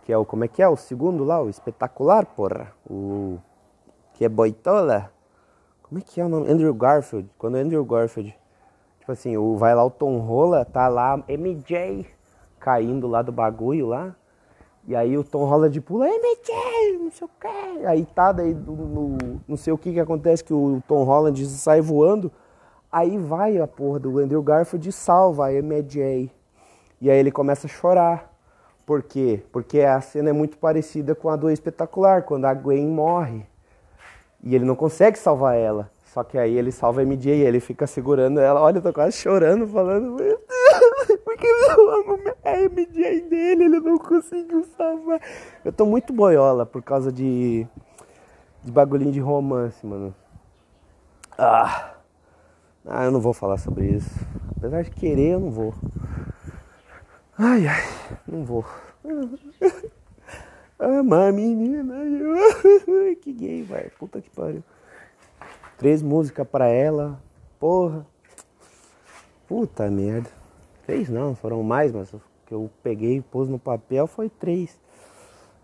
Que 0.03 0.13
é 0.13 0.17
o. 0.19 0.23
Como 0.23 0.43
é 0.43 0.47
que 0.47 0.61
é? 0.61 0.69
O 0.69 0.75
segundo 0.75 1.23
lá, 1.23 1.41
o 1.41 1.49
espetacular, 1.49 2.23
porra. 2.23 2.71
O 2.87 3.39
que 4.19 4.25
é 4.25 4.29
Boitola. 4.29 5.09
Como 5.81 5.97
é 5.97 6.01
que 6.01 6.19
é 6.19 6.25
o 6.25 6.27
nome? 6.27 6.51
Andrew 6.51 6.73
Garfield. 6.73 7.29
Quando 7.37 7.55
Andrew 7.55 7.85
Garfield, 7.85 8.37
tipo 8.99 9.09
assim, 9.13 9.37
o, 9.37 9.55
vai 9.55 9.73
lá 9.73 9.85
o 9.85 9.89
Tom 9.89 10.19
Rola, 10.19 10.65
tá 10.65 10.89
lá 10.89 11.23
MJ 11.25 12.05
caindo 12.59 13.07
lá 13.07 13.21
do 13.21 13.31
bagulho 13.31 13.87
lá. 13.87 14.13
E 14.85 14.93
aí 14.93 15.17
o 15.17 15.23
Tom 15.23 15.45
Holland 15.45 15.79
pula, 15.79 16.05
MJ, 16.05 16.97
não 16.99 17.09
sei 17.11 17.27
o 17.27 17.29
que. 17.39 17.85
Aí 17.85 18.05
tá, 18.05 18.33
daí 18.33 18.53
no, 18.53 19.17
não 19.47 19.55
sei 19.55 19.71
o 19.71 19.77
que 19.77 19.93
que 19.93 19.99
acontece, 20.01 20.43
que 20.43 20.53
o 20.53 20.83
Tom 20.85 21.05
Holland 21.05 21.45
sai 21.45 21.79
voando. 21.79 22.29
Aí 22.91 23.17
vai 23.17 23.57
a 23.57 23.67
porra 23.67 23.99
do 23.99 24.19
Andrew 24.19 24.43
Garfield 24.43 24.89
e 24.89 24.91
salva 24.91 25.47
a 25.47 25.51
MJ. 25.53 26.29
E 26.99 27.09
aí 27.09 27.17
ele 27.17 27.31
começa 27.31 27.67
a 27.67 27.69
chorar. 27.69 28.29
Por 28.85 29.01
quê? 29.01 29.41
Porque 29.49 29.79
a 29.79 30.01
cena 30.01 30.31
é 30.31 30.33
muito 30.33 30.57
parecida 30.57 31.15
com 31.15 31.29
a 31.29 31.37
do 31.37 31.49
Espetacular, 31.49 32.23
quando 32.23 32.43
a 32.43 32.53
Gwen 32.53 32.85
morre. 32.85 33.47
E 34.43 34.55
ele 34.55 34.65
não 34.65 34.75
consegue 34.75 35.17
salvar 35.17 35.57
ela. 35.57 35.91
Só 36.05 36.23
que 36.23 36.37
aí 36.37 36.57
ele 36.57 36.71
salva 36.71 37.01
a 37.01 37.05
MJ 37.05 37.35
e 37.35 37.41
ele 37.41 37.59
fica 37.59 37.85
segurando 37.85 38.39
ela. 38.39 38.59
Olha, 38.61 38.77
eu 38.77 38.81
tô 38.81 38.91
quase 38.91 39.15
chorando, 39.17 39.67
falando, 39.67 40.15
meu 40.15 40.17
Deus, 40.17 40.39
porque 41.23 41.45
eu 41.45 41.91
amo 41.91 42.19
a 42.43 42.57
MJ 42.57 43.21
dele, 43.21 43.65
ele 43.65 43.79
não 43.79 43.97
conseguiu 43.99 44.65
salvar. 44.75 45.21
Eu 45.63 45.71
tô 45.71 45.85
muito 45.85 46.11
boiola 46.11 46.65
por 46.65 46.81
causa 46.81 47.11
de, 47.11 47.67
de 48.63 48.71
bagulhinho 48.71 49.11
de 49.11 49.19
romance, 49.19 49.85
mano. 49.85 50.15
Ah. 51.37 51.93
ah, 52.87 53.05
eu 53.05 53.11
não 53.11 53.21
vou 53.21 53.33
falar 53.33 53.57
sobre 53.57 53.85
isso. 53.85 54.09
Apesar 54.57 54.81
de 54.81 54.91
querer, 54.91 55.33
eu 55.33 55.39
não 55.39 55.51
vou. 55.51 55.75
Ai, 57.37 57.67
ai, 57.67 57.83
não 58.27 58.43
vou. 58.43 58.65
Amar 60.79 61.33
menina. 61.33 61.93
que 63.21 63.33
gay, 63.33 63.63
vai. 63.63 63.89
Puta 63.99 64.21
que 64.21 64.29
pariu. 64.29 64.63
Três 65.77 66.01
músicas 66.01 66.47
pra 66.47 66.67
ela. 66.67 67.21
Porra. 67.59 68.05
Puta 69.47 69.89
merda. 69.91 70.29
Três 70.85 71.09
não, 71.09 71.35
foram 71.35 71.61
mais, 71.61 71.91
mas 71.91 72.13
o 72.13 72.21
que 72.45 72.53
eu 72.53 72.69
peguei 72.81 73.17
e 73.17 73.21
pus 73.21 73.49
no 73.49 73.59
papel 73.59 74.07
foi 74.07 74.29
três. 74.29 74.79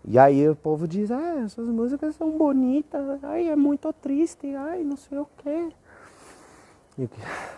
E 0.04 0.18
aí 0.18 0.48
o 0.48 0.54
povo 0.54 0.86
diz, 0.86 1.10
ah, 1.10 1.42
essas 1.44 1.66
músicas 1.68 2.14
são 2.14 2.38
bonitas, 2.38 3.24
ai, 3.24 3.48
é 3.48 3.56
muito 3.56 3.92
triste, 3.92 4.54
ai, 4.54 4.84
não 4.84 4.96
sei 4.96 5.18
o 5.18 5.26
quê. 5.38 5.72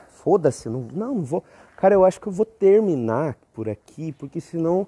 Foda-se, 0.09 0.69
não, 0.71 0.81
não, 0.93 1.15
não 1.15 1.25
vou. 1.25 1.45
Cara, 1.77 1.95
eu 1.95 2.05
acho 2.05 2.19
que 2.21 2.27
eu 2.27 2.33
vou 2.33 2.47
terminar 2.47 3.37
por 3.53 3.69
aqui, 3.69 4.13
porque 4.13 4.41
senão. 4.41 4.87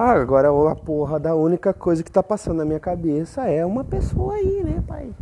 Ah, 0.00 0.12
agora 0.12 0.48
a 0.70 0.76
porra 0.76 1.18
da 1.18 1.34
única 1.34 1.74
coisa 1.74 2.04
que 2.04 2.12
tá 2.12 2.22
passando 2.22 2.58
na 2.58 2.64
minha 2.64 2.78
cabeça 2.78 3.48
é 3.48 3.66
uma 3.66 3.82
pessoa 3.82 4.34
aí, 4.34 4.62
né, 4.62 4.80
pai? 4.86 5.12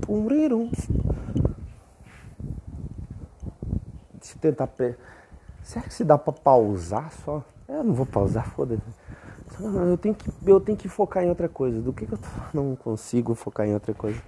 Pumrirum. 0.00 0.68
Deixa 4.14 4.34
eu 4.34 4.40
tentar. 4.40 4.68
Será 5.62 5.84
que 5.84 5.94
se 5.94 6.02
dá 6.02 6.18
pra 6.18 6.32
pausar 6.32 7.12
só? 7.24 7.44
Eu 7.68 7.84
não 7.84 7.94
vou 7.94 8.04
pausar, 8.04 8.50
foda-se. 8.50 8.82
Eu 9.62 9.96
tenho, 9.96 10.16
que, 10.16 10.28
eu 10.44 10.60
tenho 10.60 10.76
que 10.76 10.88
focar 10.88 11.22
em 11.22 11.28
outra 11.28 11.48
coisa. 11.48 11.80
Do 11.80 11.92
que, 11.92 12.04
que 12.04 12.14
eu 12.14 12.18
não 12.52 12.74
consigo 12.74 13.32
focar 13.36 13.64
em 13.64 13.74
outra 13.74 13.94
coisa? 13.94 14.20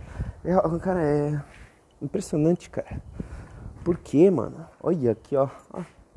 É, 0.44 0.54
cara, 0.78 1.02
é 1.02 1.42
impressionante, 2.00 2.70
cara. 2.70 3.02
Por 3.82 3.98
quê, 3.98 4.30
mano? 4.30 4.64
Olha 4.80 5.10
aqui, 5.10 5.34
ó. 5.34 5.48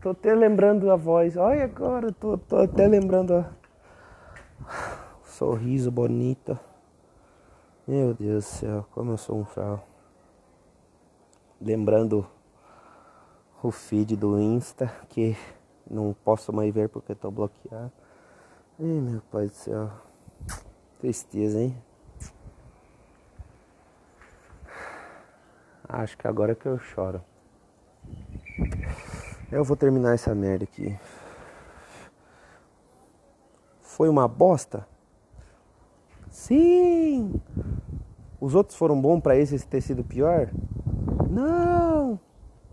Tô 0.01 0.11
até 0.11 0.33
lembrando 0.33 0.89
a 0.89 0.95
voz. 0.95 1.35
Olha 1.35 1.65
agora, 1.65 2.11
tô, 2.13 2.37
tô 2.37 2.57
até 2.57 2.87
lembrando 2.87 3.33
a... 3.33 3.51
o 5.21 5.25
sorriso 5.27 5.91
bonito. 5.91 6.57
Meu 7.85 8.13
Deus 8.13 8.45
do 8.45 8.47
céu, 8.47 8.85
como 8.91 9.11
eu 9.11 9.17
sou 9.17 9.37
um 9.37 9.43
frau. 9.43 9.85
Lembrando 11.59 12.25
o 13.61 13.71
feed 13.71 14.15
do 14.15 14.39
Insta, 14.39 14.89
que 15.09 15.35
não 15.89 16.15
posso 16.23 16.53
mais 16.53 16.73
ver 16.73 16.87
porque 16.87 17.13
tô 17.13 17.29
bloqueado. 17.29 17.91
Ai, 18.79 18.85
meu 18.85 19.21
pai 19.29 19.47
do 19.47 19.53
céu. 19.53 19.91
Tristeza, 20.99 21.59
hein? 21.59 21.75
Acho 25.89 26.17
que 26.17 26.25
agora 26.25 26.55
que 26.55 26.67
eu 26.67 26.77
choro. 26.79 27.21
Eu 29.51 29.63
vou 29.63 29.75
terminar 29.75 30.13
essa 30.13 30.35
merda 30.35 30.63
aqui. 30.63 30.95
Foi 33.81 34.07
uma 34.07 34.27
bosta? 34.27 34.87
Sim! 36.29 37.41
Os 38.39 38.53
outros 38.53 38.77
foram 38.77 39.01
bons 39.01 39.21
para 39.21 39.35
esse 39.35 39.65
ter 39.65 39.81
sido 39.81 40.03
pior? 40.03 40.51
Não! 41.31 42.19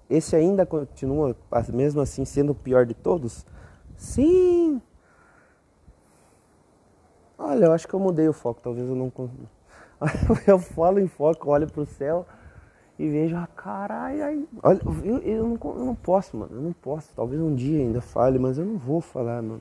Esse 0.08 0.36
ainda 0.36 0.66
continua, 0.66 1.34
mesmo 1.72 2.02
assim, 2.02 2.26
sendo 2.26 2.52
o 2.52 2.54
pior 2.54 2.84
de 2.84 2.92
todos? 2.92 3.46
Sim! 3.96 4.80
Olha, 7.38 7.64
eu 7.64 7.72
acho 7.72 7.88
que 7.88 7.94
eu 7.94 8.00
mudei 8.00 8.28
o 8.28 8.34
foco, 8.34 8.60
talvez 8.62 8.86
eu 8.86 8.94
não. 8.94 9.10
Eu 10.46 10.58
falo 10.58 11.00
em 11.00 11.08
foco, 11.08 11.50
olho 11.50 11.66
pro 11.66 11.86
céu 11.86 12.26
e 12.98 13.08
vejo, 13.08 13.36
ah, 13.36 13.48
caralho, 13.54 14.48
olha, 14.62 14.80
eu, 15.04 15.18
eu, 15.18 15.46
não, 15.46 15.58
eu 15.62 15.84
não 15.84 15.94
posso, 15.94 16.36
mano, 16.36 16.54
eu 16.54 16.62
não 16.62 16.72
posso. 16.72 17.10
Talvez 17.14 17.40
um 17.40 17.54
dia 17.54 17.78
ainda 17.78 18.00
fale, 18.00 18.38
mas 18.38 18.56
eu 18.56 18.64
não 18.64 18.78
vou 18.78 19.00
falar, 19.00 19.42
mano. 19.42 19.60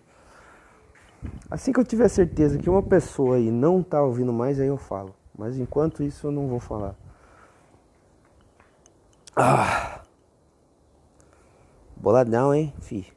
Assim 1.50 1.74
que 1.74 1.80
eu 1.80 1.84
tiver 1.84 2.08
certeza 2.08 2.58
que 2.58 2.70
uma 2.70 2.84
pessoa 2.84 3.36
aí 3.36 3.52
não 3.52 3.84
tá 3.84 4.02
ouvindo 4.02 4.32
mais, 4.32 4.60
aí 4.60 4.68
eu 4.68 4.78
falo. 4.78 5.14
Mas 5.38 5.58
enquanto 5.58 6.02
isso 6.02 6.28
eu 6.28 6.32
não 6.32 6.48
vou 6.48 6.60
falar. 6.60 6.96
Ah. 9.36 10.02
Boladão, 11.98 12.54
hein, 12.54 12.74
fi. 12.80 13.15